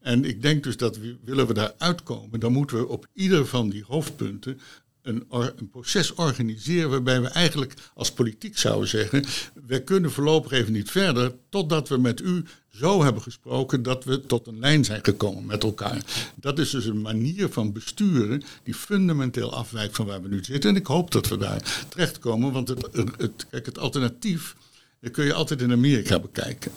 En 0.00 0.24
ik 0.24 0.42
denk 0.42 0.62
dus 0.62 0.76
dat 0.76 0.96
we, 0.96 1.16
willen 1.24 1.46
we 1.46 1.54
daar 1.54 1.74
uitkomen, 1.78 2.40
dan 2.40 2.52
moeten 2.52 2.78
we 2.78 2.88
op 2.88 3.06
ieder 3.12 3.46
van 3.46 3.68
die 3.68 3.84
hoofdpunten 3.86 4.60
een, 5.08 5.24
een, 5.28 5.70
proces 5.70 6.14
organiseren 6.14 6.90
waarbij 6.90 7.20
we 7.20 7.28
eigenlijk 7.28 7.74
als 7.94 8.12
politiek 8.12 8.58
zouden 8.58 8.88
zeggen, 8.88 9.24
we 9.66 9.82
kunnen 9.82 10.10
voorlopig 10.10 10.52
even 10.52 10.72
niet 10.72 10.90
verder 10.90 11.34
totdat 11.48 11.88
we 11.88 11.98
met 11.98 12.20
u 12.20 12.44
zo 12.68 13.02
hebben 13.02 13.22
gesproken 13.22 13.82
dat 13.82 14.04
we 14.04 14.26
tot 14.26 14.46
een 14.46 14.58
lijn 14.58 14.84
zijn 14.84 15.04
gekomen 15.04 15.46
met 15.46 15.62
elkaar. 15.62 16.02
Dat 16.34 16.58
is 16.58 16.70
dus 16.70 16.84
een 16.84 17.00
manier 17.00 17.48
van 17.48 17.72
besturen 17.72 18.42
die 18.62 18.74
fundamenteel 18.74 19.54
afwijkt 19.54 19.96
van 19.96 20.06
waar 20.06 20.22
we 20.22 20.28
nu 20.28 20.44
zitten. 20.44 20.70
En 20.70 20.76
ik 20.76 20.86
hoop 20.86 21.10
dat 21.10 21.28
we 21.28 21.36
daar 21.36 21.86
terechtkomen, 21.88 22.52
want 22.52 22.68
het, 22.68 22.88
het, 23.16 23.46
kijk, 23.50 23.66
het 23.66 23.78
alternatief 23.78 24.54
dat 25.00 25.12
kun 25.12 25.24
je 25.24 25.34
altijd 25.34 25.60
in 25.60 25.72
Amerika 25.72 26.20
bekijken. 26.20 26.72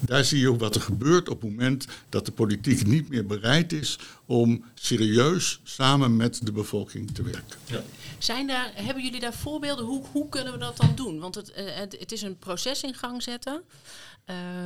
Daar 0.00 0.24
zie 0.24 0.40
je 0.40 0.56
wat 0.56 0.74
er 0.74 0.80
gebeurt 0.80 1.28
op 1.28 1.40
het 1.42 1.50
moment 1.50 1.86
dat 2.08 2.26
de 2.26 2.32
politiek 2.32 2.86
niet 2.86 3.08
meer 3.08 3.26
bereid 3.26 3.72
is 3.72 3.98
om 4.26 4.64
serieus 4.74 5.60
samen 5.62 6.16
met 6.16 6.40
de 6.46 6.52
bevolking 6.52 7.14
te 7.14 7.22
werken. 7.22 7.58
Ja. 7.66 7.82
Zijn 8.22 8.46
daar, 8.46 8.70
hebben 8.74 9.04
jullie 9.04 9.20
daar 9.20 9.34
voorbeelden? 9.34 9.84
Hoe, 9.84 10.04
hoe 10.12 10.28
kunnen 10.28 10.52
we 10.52 10.58
dat 10.58 10.76
dan 10.76 10.92
doen? 10.94 11.20
Want 11.20 11.34
het, 11.34 11.52
het, 11.54 11.96
het 11.98 12.12
is 12.12 12.22
een 12.22 12.38
proces 12.38 12.82
in 12.82 12.94
gang 12.94 13.22
zetten. 13.22 13.62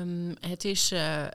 Um, 0.00 0.34
het 0.40 0.64
is. 0.64 0.92
Uh, 0.92 1.00
uh, 1.00 1.28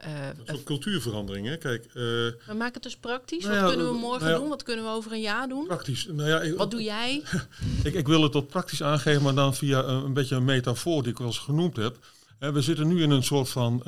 een 0.44 0.64
cultuurverandering, 0.64 1.46
hè? 1.46 1.56
Kijk. 1.56 1.84
Uh, 1.86 1.94
we 1.94 2.34
maken 2.46 2.74
het 2.74 2.82
dus 2.82 2.96
praktisch. 2.96 3.44
Nou 3.44 3.54
ja, 3.54 3.62
Wat 3.62 3.70
kunnen 3.70 3.92
we 3.92 3.98
morgen 3.98 4.20
nou 4.20 4.32
ja, 4.32 4.38
doen? 4.38 4.48
Wat 4.48 4.62
kunnen 4.62 4.84
we 4.84 4.90
over 4.90 5.12
een 5.12 5.20
jaar 5.20 5.48
doen? 5.48 5.66
Praktisch. 5.66 6.06
Nou 6.10 6.28
ja, 6.28 6.40
ik, 6.40 6.56
Wat 6.56 6.70
doe 6.70 6.82
jij? 6.82 7.22
ik, 7.84 7.94
ik 7.94 8.06
wil 8.06 8.22
het 8.22 8.32
tot 8.32 8.48
praktisch 8.48 8.82
aangeven, 8.82 9.22
maar 9.22 9.34
dan 9.34 9.54
via 9.54 9.82
een, 9.82 10.04
een 10.04 10.12
beetje 10.12 10.36
een 10.36 10.44
metafoor 10.44 11.02
die 11.02 11.12
ik 11.12 11.20
al 11.20 11.26
eens 11.26 11.38
genoemd 11.38 11.76
heb. 11.76 11.96
we 12.38 12.60
zitten 12.60 12.88
nu 12.88 13.02
in 13.02 13.10
een 13.10 13.24
soort 13.24 13.48
van 13.48 13.82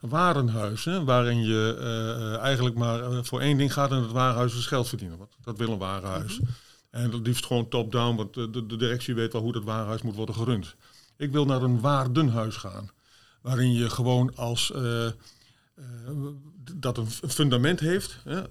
warenhuis, 0.00 0.84
hè, 0.84 1.04
waarin 1.04 1.42
je 1.44 1.76
uh, 1.78 2.38
eigenlijk 2.38 2.76
maar 2.76 3.24
voor 3.24 3.40
één 3.40 3.56
ding 3.58 3.72
gaat 3.72 3.90
en 3.90 4.02
het 4.02 4.10
warenhuis 4.10 4.54
is 4.56 4.66
geld 4.66 4.88
verdienen. 4.88 5.18
Want 5.18 5.30
dat 5.44 5.56
wil 5.56 5.72
een 5.72 5.78
warenhuis. 5.78 6.40
Mhm. 6.40 6.50
En 6.90 7.10
dat 7.10 7.26
liefst 7.26 7.46
gewoon 7.46 7.68
top-down, 7.68 8.16
want 8.16 8.34
de, 8.34 8.76
directie 8.76 9.14
weet 9.14 9.32
wel 9.32 9.42
hoe 9.42 9.52
dat 9.52 9.64
warenhuis 9.64 10.02
moet 10.02 10.14
worden 10.14 10.34
gerund. 10.34 10.74
Ik 11.16 11.32
wil 11.32 11.44
naar 11.44 11.62
een 11.62 11.80
waardenhuis 11.80 12.56
gaan, 12.56 12.90
waarin 13.42 13.72
je 13.72 13.90
gewoon 13.90 14.36
als 14.36 14.72
dat 16.74 16.98
een 16.98 17.10
fundament 17.10 17.80
heeft 17.80 18.18
hè, 18.24 18.42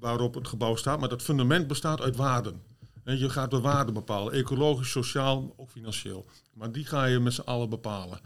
waarop 0.00 0.34
het 0.34 0.48
gebouw 0.48 0.76
staat, 0.76 1.00
maar 1.00 1.08
dat 1.08 1.22
fundament 1.22 1.66
bestaat 1.66 2.00
uit 2.00 2.16
waarden. 2.16 2.62
En 3.04 3.18
je 3.18 3.30
gaat 3.30 3.50
de 3.50 3.60
waarden 3.60 3.94
bepalen, 3.94 4.32
ecologisch, 4.32 4.90
sociaal, 4.90 5.54
ook 5.56 5.70
financieel. 5.70 6.26
Maar 6.54 6.72
die 6.72 6.84
ga 6.84 7.04
je 7.04 7.18
met 7.18 7.32
z'n 7.32 7.40
allen 7.40 7.68
bepalen. 7.68 8.18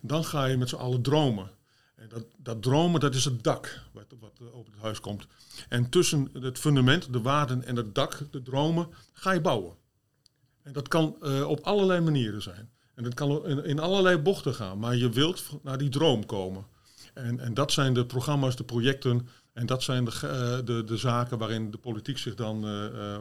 Dan 0.00 0.24
ga 0.24 0.44
je 0.44 0.56
met 0.56 0.68
z'n 0.68 0.74
allen 0.74 1.02
dromen. 1.02 1.50
En 1.94 2.08
dat, 2.08 2.24
dat 2.36 2.62
dromen, 2.62 3.00
dat 3.00 3.14
is 3.14 3.24
het 3.24 3.44
dak 3.44 3.80
wat, 3.92 4.04
wat 4.20 4.66
het 4.72 4.80
huis 4.80 5.00
komt. 5.00 5.26
En 5.68 5.88
tussen 5.88 6.30
het 6.32 6.58
fundament, 6.58 7.12
de 7.12 7.20
waarden 7.20 7.64
en 7.64 7.76
het 7.76 7.94
dak, 7.94 8.18
de 8.30 8.42
dromen, 8.42 8.88
ga 9.12 9.32
je 9.32 9.40
bouwen. 9.40 9.74
En 10.62 10.72
dat 10.72 10.88
kan 10.88 11.16
uh, 11.22 11.48
op 11.48 11.60
allerlei 11.60 12.00
manieren 12.00 12.42
zijn. 12.42 12.70
En 12.94 13.04
dat 13.04 13.14
kan 13.14 13.46
in, 13.64 13.78
allerlei 13.78 14.18
bochten 14.18 14.54
gaan. 14.54 14.78
Maar 14.78 14.96
je 14.96 15.08
wilt 15.08 15.44
naar 15.62 15.78
die 15.78 15.88
droom 15.88 16.26
komen. 16.26 16.66
En, 17.14 17.40
en 17.40 17.54
dat 17.54 17.72
zijn 17.72 17.94
de 17.94 18.06
programma's, 18.06 18.56
de 18.56 18.64
projecten. 18.64 19.28
En 19.52 19.66
dat 19.66 19.82
zijn 19.82 20.04
de, 20.04 20.10
uh, 20.24 20.66
de, 20.66 20.84
de 20.84 20.96
zaken 20.96 21.38
waarin 21.38 21.70
de 21.70 21.78
politiek 21.78 22.18
zich 22.18 22.34
dan 22.34 22.68
uh, 22.68 23.18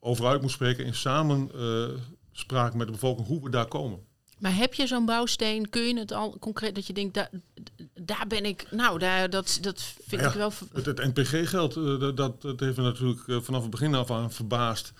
overuit 0.00 0.40
moet 0.40 0.50
spreken 0.50 0.84
in 0.84 0.94
samenspraak 0.94 2.74
met 2.74 2.86
de 2.86 2.92
bevolking 2.92 3.26
hoe 3.26 3.42
we 3.42 3.50
daar 3.50 3.68
komen. 3.68 4.00
Maar 4.38 4.56
heb 4.56 4.74
je 4.74 4.86
zo'n 4.86 5.06
bouwsteen, 5.06 5.68
kun 5.70 5.82
je 5.82 5.98
het 5.98 6.12
al 6.12 6.38
concreet 6.38 6.74
dat 6.74 6.86
je 6.86 6.92
denkt, 6.92 7.14
daar, 7.14 7.30
daar 7.94 8.24
ben 8.28 8.44
ik, 8.44 8.66
nou, 8.70 8.98
daar, 8.98 9.30
dat, 9.30 9.58
dat 9.60 9.94
vind 10.06 10.22
ik 10.22 10.32
wel... 10.32 10.52
Het, 10.72 10.86
het 10.86 11.14
NPG-geld, 11.14 11.76
eh, 11.76 12.14
dat, 12.14 12.42
dat 12.42 12.60
heeft 12.60 12.76
me 12.76 12.82
natuurlijk 12.82 13.26
uh, 13.26 13.40
vanaf 13.40 13.62
het 13.62 13.70
begin 13.70 13.94
af 13.94 14.10
aan 14.10 14.32
verbaasd. 14.32 14.92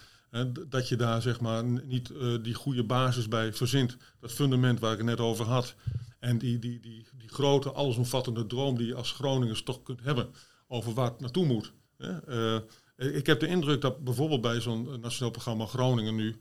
dat 0.69 0.89
je 0.89 0.97
daar 0.97 1.23
zeg 1.23 1.41
maar 1.41 1.65
niet 1.65 2.11
uh, 2.11 2.43
die 2.43 2.55
goede 2.55 2.85
basis 2.85 3.29
bij 3.29 3.53
verzint. 3.53 3.97
Dat 4.21 4.33
fundament 4.33 4.81
waar 4.81 4.93
ik 4.93 4.99
het 4.99 5.07
net 5.07 5.21
over 5.21 5.45
had. 5.45 5.75
En 6.19 6.39
die, 6.39 6.59
die, 6.59 6.81
die, 6.81 7.07
die 7.19 7.29
grote, 7.29 7.73
allesomvattende 7.73 8.47
droom 8.47 8.77
die 8.77 8.87
je 8.87 8.95
als 8.95 9.13
Groningers 9.13 9.63
toch 9.63 9.83
kunt 9.83 10.03
hebben 10.03 10.29
over 10.69 10.95
waar 10.95 11.11
het 11.11 11.21
naartoe 11.21 11.47
moet. 11.47 11.73
Ik 12.97 13.27
heb 13.27 13.41
de 13.41 13.47
indruk 13.47 13.81
dat 13.81 14.05
bijvoorbeeld 14.05 14.41
bij 14.41 14.61
zo'n 14.61 15.01
nationaal 15.01 15.31
programma 15.31 15.67
Groningen 15.67 16.15
nu 16.15 16.37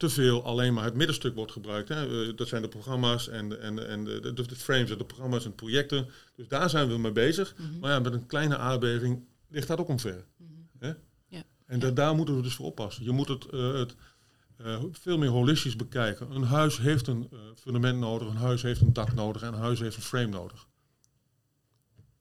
te 0.00 0.08
veel 0.08 0.44
alleen 0.44 0.74
maar 0.74 0.84
het 0.84 0.94
middenstuk 0.94 1.34
wordt 1.34 1.52
gebruikt. 1.52 1.88
Hè. 1.88 2.28
Eh, 2.28 2.36
dat 2.36 2.48
zijn 2.48 2.62
de 2.62 2.68
programma's 2.68 3.28
en, 3.28 3.48
de, 3.48 3.56
en, 3.56 3.88
en 3.88 4.04
de, 4.04 4.20
de, 4.20 4.46
de 4.46 4.56
frames, 4.56 4.88
de 4.88 5.04
programma's 5.04 5.44
en 5.44 5.54
projecten. 5.54 6.08
Dus 6.34 6.48
daar 6.48 6.70
zijn 6.70 6.88
we 6.88 6.98
mee 6.98 7.12
bezig. 7.12 7.54
Mhm. 7.56 7.78
Maar 7.78 7.90
ja, 7.90 7.98
met 7.98 8.12
een 8.12 8.26
kleine 8.26 8.56
aardbeving 8.56 9.24
ligt 9.48 9.68
dat 9.68 9.78
ook 9.78 9.88
omver. 9.88 10.24
Mm 10.36 10.68
hè? 10.78 10.92
ja. 11.28 11.42
En 11.66 11.94
daar 11.94 12.14
moeten 12.14 12.36
we 12.36 12.42
dus 12.42 12.54
voor 12.54 12.66
oppassen. 12.66 13.04
Je 13.04 13.10
moet 13.10 13.28
het, 13.28 13.46
uh, 13.52 13.72
het 13.72 13.94
uh, 14.60 14.82
veel 14.90 15.18
meer 15.18 15.28
holistisch 15.28 15.76
bekijken. 15.76 16.30
Een 16.30 16.42
huis 16.42 16.78
heeft 16.78 17.06
een 17.06 17.28
uh, 17.32 17.38
fundament 17.54 17.98
nodig, 17.98 18.28
een 18.28 18.36
huis 18.36 18.62
heeft 18.62 18.80
een 18.80 18.92
dak 18.92 19.14
nodig 19.14 19.42
en 19.42 19.52
een 19.52 19.60
huis 19.60 19.80
heeft 19.80 19.96
een 19.96 20.02
frame 20.02 20.26
nodig. 20.26 20.66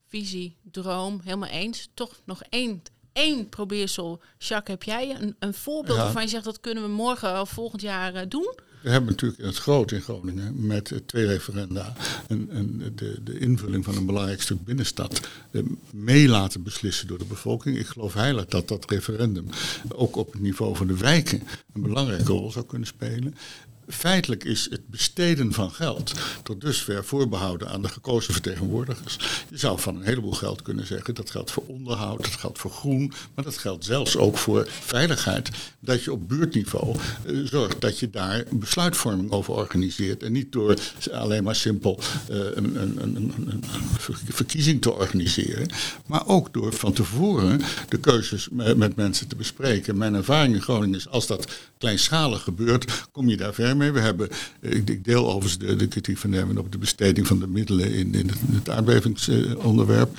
Visie, 0.07 0.57
droom, 0.71 1.19
helemaal 1.23 1.49
eens. 1.49 1.89
Toch 1.93 2.21
nog 2.25 2.43
één 2.43 2.81
één 3.13 3.49
probeersel. 3.49 4.21
Jacques, 4.37 4.77
heb 4.77 4.83
jij 4.83 5.15
een, 5.21 5.35
een 5.39 5.53
voorbeeld 5.53 5.97
ja. 5.97 6.03
waarvan 6.03 6.21
je 6.21 6.29
zegt 6.29 6.43
dat 6.43 6.59
kunnen 6.59 6.83
we 6.83 6.89
morgen 6.89 7.41
of 7.41 7.49
volgend 7.49 7.81
jaar 7.81 8.15
uh, 8.15 8.21
doen? 8.27 8.55
We 8.81 8.89
hebben 8.89 9.09
natuurlijk 9.09 9.41
het 9.41 9.57
groot 9.57 9.91
in 9.91 10.01
Groningen 10.01 10.65
met 10.67 11.01
twee 11.05 11.25
referenda 11.25 11.93
en, 12.27 12.49
en 12.49 12.91
de, 12.95 13.23
de, 13.23 13.39
invulling 13.39 13.85
van 13.85 13.97
een 13.97 14.05
belangrijk 14.05 14.41
stuk 14.41 14.63
binnenstad 14.63 15.27
eh, 15.51 15.61
mee 15.91 16.27
laten 16.27 16.63
beslissen 16.63 17.07
door 17.07 17.17
de 17.17 17.25
bevolking. 17.25 17.77
Ik 17.77 17.87
geloof 17.87 18.13
heilig 18.13 18.45
dat 18.45 18.67
dat 18.67 18.91
referendum 18.91 19.49
ook 19.95 20.15
op 20.15 20.31
het 20.31 20.41
niveau 20.41 20.75
van 20.75 20.87
de 20.87 20.97
wijken 20.97 21.43
een 21.73 21.81
belangrijke 21.81 22.31
rol 22.31 22.51
zou 22.51 22.65
kunnen 22.65 22.87
spelen 22.87 23.35
feitelijk 23.89 24.43
is 24.43 24.67
het 24.69 24.87
besteden 24.87 25.53
van 25.53 25.71
geld 25.71 26.13
tot 26.43 26.61
dusver 26.61 27.05
voorbehouden 27.05 27.69
aan 27.69 27.81
de 27.81 27.87
gekozen 27.87 28.33
vertegenwoordigers. 28.33 29.17
Je 29.49 29.57
zou 29.57 29.79
van 29.79 29.95
een 29.95 30.03
heleboel 30.03 30.31
geld 30.31 30.61
kunnen 30.61 30.87
zeggen 30.87 31.15
dat 31.15 31.31
geldt 31.31 31.51
voor 31.51 31.63
onderhoud, 31.67 32.23
dat 32.23 32.35
geldt 32.35 32.59
voor 32.59 32.71
groen, 32.71 33.13
maar 33.35 33.43
dat 33.43 33.57
geldt 33.57 33.85
zelfs 33.85 34.17
ook 34.17 34.37
voor 34.37 34.67
veiligheid. 34.69 35.49
Dat 35.79 36.03
je 36.03 36.11
op 36.11 36.27
buurtniveau 36.27 36.97
uh, 37.25 37.47
zorgt 37.47 37.81
dat 37.81 37.99
je 37.99 38.09
daar 38.09 38.43
besluitvorming 38.51 39.31
over 39.31 39.53
organiseert 39.53 40.23
en 40.23 40.31
niet 40.31 40.51
door 40.51 40.77
alleen 41.11 41.43
maar 41.43 41.55
simpel 41.55 41.99
uh, 42.29 42.37
een, 42.37 42.81
een, 42.81 43.03
een, 43.03 43.33
een, 43.47 43.63
verkiezing 44.27 44.81
te 44.81 44.91
organiseren, 44.91 45.69
maar 46.05 46.27
ook 46.27 46.53
door 46.53 46.73
van 46.73 46.93
tevoren 46.93 47.61
de 47.89 47.99
keuzes 47.99 48.49
met, 48.51 48.77
met 48.77 48.95
mensen 48.95 49.27
te 49.27 49.35
bespreken. 49.35 49.97
Mijn 49.97 50.13
ervaring 50.13 50.55
in 50.55 50.61
Groningen 50.61 50.95
is 50.95 51.09
als 51.09 51.27
dat 51.27 51.51
kleinschalig 51.77 52.43
gebeurt, 52.43 53.07
kom 53.11 53.29
je 53.29 53.37
daar 53.37 53.53
ver 53.53 53.77
we 53.79 53.99
hebben, 53.99 54.29
eh, 54.61 54.75
ik, 54.75 55.03
deel 55.03 55.27
overigens 55.27 55.57
de, 55.57 55.75
de 55.75 55.87
kritiek 55.87 56.17
van 56.17 56.57
op 56.57 56.71
de 56.71 56.77
besteding 56.77 57.27
van 57.27 57.39
de 57.39 57.47
middelen 57.47 57.93
in, 57.93 58.13
in 58.13 58.31
het, 58.51 58.69
aardbevingsonderwerp. 58.69 60.17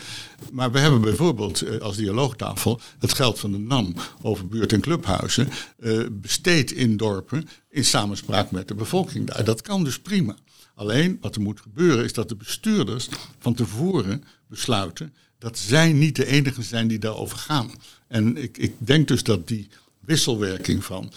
Maar 0.53 0.73
we 0.73 0.79
hebben 0.79 1.01
bijvoorbeeld 1.01 1.63
eh, 1.63 1.79
als 1.79 1.97
dialoogtafel 1.97 2.81
het 2.99 3.15
geld 3.15 3.39
van 3.39 3.53
de 3.53 3.59
NAM 3.59 3.95
over 4.23 4.49
buurt- 4.49 4.73
en 4.73 4.81
clubhuizen 4.81 5.49
uh, 5.79 6.07
besteed 6.11 6.73
in 6.73 6.97
dorpen 6.97 7.49
in 7.71 7.85
samenspraak 7.85 8.51
met 8.51 8.69
de 8.69 8.75
bevolking 8.75 9.27
daar. 9.27 9.45
Dat 9.45 9.63
kan 9.63 9.85
dus 9.85 9.99
prima. 9.99 10.37
Alleen 10.75 11.19
wat 11.21 11.35
er 11.35 11.41
moet 11.41 11.61
gebeuren 11.61 12.05
is 12.05 12.13
dat 12.13 12.29
de 12.29 12.37
bestuurders 12.37 13.09
van 13.39 13.55
tevoren 13.55 14.25
besluiten 14.49 15.15
dat 15.39 15.59
zij 15.59 15.93
niet 15.93 16.17
de 16.17 16.27
enigen 16.27 16.63
zijn 16.63 16.89
die 16.89 16.99
daarover 16.99 17.39
gaan. 17.39 17.71
En 18.09 18.37
ik, 18.37 18.59
ik 18.59 18.75
denk 18.79 19.09
dus 19.09 19.23
dat 19.23 19.49
die 19.49 19.69
wisselwerking 20.01 20.85
van 20.85 21.13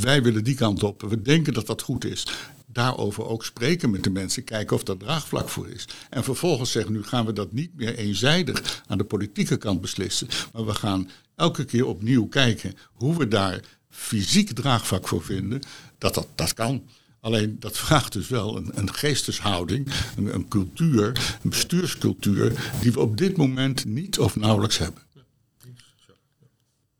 wij 0.00 0.22
willen 0.22 0.44
die 0.44 0.54
kant 0.54 0.82
op, 0.82 1.02
we 1.02 1.22
denken 1.22 1.52
dat 1.52 1.66
dat 1.66 1.82
goed 1.82 2.04
is. 2.04 2.26
Daarover 2.66 3.26
ook 3.26 3.44
spreken 3.44 3.90
met 3.90 4.02
de 4.02 4.10
mensen, 4.10 4.44
kijken 4.44 4.76
of 4.76 4.82
dat 4.82 4.98
draagvlak 4.98 5.48
voor 5.48 5.68
is. 5.68 5.88
En 6.10 6.24
vervolgens 6.24 6.70
zeggen, 6.70 6.92
nu 6.92 7.02
gaan 7.02 7.26
we 7.26 7.32
dat 7.32 7.52
niet 7.52 7.70
meer 7.76 7.94
eenzijdig 7.94 8.82
aan 8.86 8.98
de 8.98 9.04
politieke 9.04 9.56
kant 9.56 9.80
beslissen. 9.80 10.28
Maar 10.52 10.66
we 10.66 10.74
gaan 10.74 11.10
elke 11.34 11.64
keer 11.64 11.86
opnieuw 11.86 12.26
kijken 12.26 12.74
hoe 12.92 13.18
we 13.18 13.28
daar 13.28 13.60
fysiek 13.90 14.52
draagvlak 14.52 15.08
voor 15.08 15.22
vinden. 15.22 15.62
Dat 15.98 16.14
dat, 16.14 16.28
dat 16.34 16.54
kan. 16.54 16.82
Alleen 17.20 17.56
dat 17.60 17.78
vraagt 17.78 18.12
dus 18.12 18.28
wel 18.28 18.56
een, 18.56 18.70
een 18.74 18.94
geesteshouding, 18.94 19.88
een, 20.16 20.34
een, 20.34 20.48
cultuur, 20.48 21.36
een 21.42 21.50
bestuurscultuur, 21.50 22.72
die 22.80 22.92
we 22.92 23.00
op 23.00 23.16
dit 23.16 23.36
moment 23.36 23.84
niet 23.84 24.18
of 24.18 24.36
nauwelijks 24.36 24.78
hebben. 24.78 25.02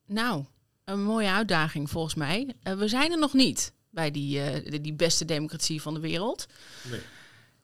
Nou, 0.06 0.44
een 0.84 1.02
mooie 1.02 1.30
uitdaging 1.30 1.90
volgens 1.90 2.14
mij. 2.14 2.54
Uh, 2.62 2.74
we 2.74 2.88
zijn 2.88 3.12
er 3.12 3.18
nog 3.18 3.32
niet 3.32 3.72
bij 3.90 4.10
die, 4.10 4.62
uh, 4.70 4.82
die 4.82 4.94
beste 4.94 5.24
democratie 5.24 5.82
van 5.82 5.94
de 5.94 6.00
wereld. 6.00 6.46
Nee. 6.90 7.00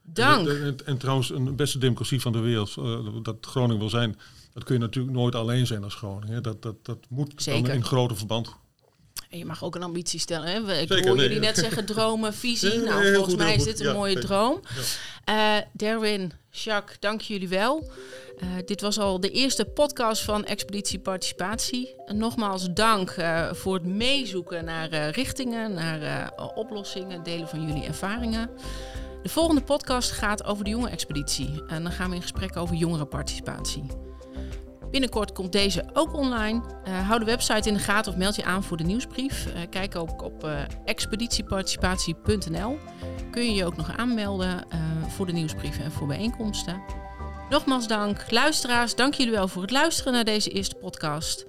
Dank. 0.02 0.48
En, 0.48 0.76
en, 0.84 0.98
trouwens, 0.98 1.30
een 1.30 1.56
beste 1.56 1.78
democratie 1.78 2.20
van 2.20 2.32
de 2.32 2.38
wereld, 2.38 2.76
uh, 2.78 2.98
dat 3.22 3.36
Groningen 3.40 3.78
wil 3.78 3.88
zijn, 3.88 4.18
dat 4.52 4.64
kun 4.64 4.74
je 4.74 4.80
natuurlijk 4.80 5.14
nooit 5.14 5.34
alleen 5.34 5.66
zijn 5.66 5.84
als 5.84 5.94
Groningen. 5.94 6.42
Dat, 6.42 6.62
dat, 6.62 6.84
dat 6.84 6.98
moet 7.08 7.32
Zeker. 7.36 7.62
dan 7.62 7.72
in 7.72 7.84
grote 7.84 8.14
verband. 8.14 8.56
En 9.30 9.38
je 9.38 9.44
mag 9.44 9.64
ook 9.64 9.74
een 9.74 9.82
ambitie 9.82 10.20
stellen. 10.20 10.48
Hè? 10.48 10.80
Ik 10.80 10.88
Zeker, 10.88 11.06
hoor 11.06 11.16
nee. 11.16 11.26
jullie 11.26 11.40
net 11.40 11.56
zeggen 11.56 11.84
dromen, 11.84 12.34
visie. 12.34 12.78
nou, 12.88 13.14
volgens 13.14 13.36
mij 13.36 13.54
is 13.54 13.64
dit 13.64 13.80
een 13.80 13.92
mooie 13.92 14.18
droom. 14.18 14.60
Ja. 15.24 15.68
Derwin, 15.72 16.32
Jacques, 16.50 16.96
dank 17.00 17.20
jullie 17.20 17.48
wel. 17.48 17.90
Uh, 18.42 18.48
dit 18.64 18.80
was 18.80 18.98
al 18.98 19.20
de 19.20 19.30
eerste 19.30 19.64
podcast 19.64 20.22
van 20.22 20.44
Expeditie 20.44 20.98
Participatie. 20.98 21.94
En 22.06 22.16
nogmaals 22.16 22.68
dank 22.72 23.16
uh, 23.16 23.52
voor 23.52 23.74
het 23.74 23.84
meezoeken 23.84 24.64
naar 24.64 24.92
uh, 24.92 25.10
richtingen, 25.10 25.74
naar 25.74 26.32
oplossingen, 26.54 27.22
delen 27.22 27.48
van 27.48 27.66
jullie 27.66 27.84
ervaringen. 27.84 28.50
De 29.22 29.28
volgende 29.28 29.62
podcast 29.62 30.10
gaat 30.10 30.44
over 30.44 30.64
de 30.64 30.70
jonge 30.70 30.88
expeditie. 30.88 31.62
En 31.66 31.82
dan 31.82 31.92
gaan 31.92 32.08
we 32.08 32.14
in 32.14 32.22
gesprek 32.22 32.56
over 32.56 32.76
jongerenparticipatie. 32.76 34.09
Binnenkort 34.90 35.32
komt 35.32 35.52
deze 35.52 35.84
ook 35.92 36.14
online. 36.14 36.62
hou 37.06 37.18
de 37.18 37.24
website 37.24 37.68
in 37.68 37.74
de 37.74 37.80
gaten 37.80 38.12
of 38.12 38.18
meld 38.18 38.36
je 38.36 38.44
aan 38.44 38.62
voor 38.62 38.76
de 38.76 38.84
nieuwsbrief. 38.84 39.48
kijk 39.70 39.96
ook 39.96 40.22
op 40.22 40.48
expeditieparticipatie.nl. 40.84 42.78
Kun 43.30 43.44
je 43.44 43.54
je 43.54 43.64
ook 43.64 43.76
nog 43.76 43.96
aanmelden 43.96 44.64
voor 45.08 45.26
de 45.26 45.32
nieuwsbrieven 45.32 45.84
en 45.84 45.92
voor 45.92 46.06
bijeenkomsten. 46.06 46.82
Nogmaals 47.50 47.86
dank. 47.86 48.30
Luisteraars, 48.30 48.94
dank 48.94 49.14
jullie 49.14 49.32
wel 49.32 49.48
voor 49.48 49.62
het 49.62 49.70
luisteren 49.70 50.12
naar 50.12 50.24
deze 50.24 50.50
eerste 50.50 50.74
podcast. 50.74 51.46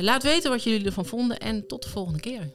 Laat 0.00 0.22
weten 0.22 0.50
wat 0.50 0.62
jullie 0.62 0.86
ervan 0.86 1.06
vonden 1.06 1.38
en 1.38 1.66
tot 1.66 1.82
de 1.82 1.88
volgende 1.88 2.20
keer. 2.20 2.50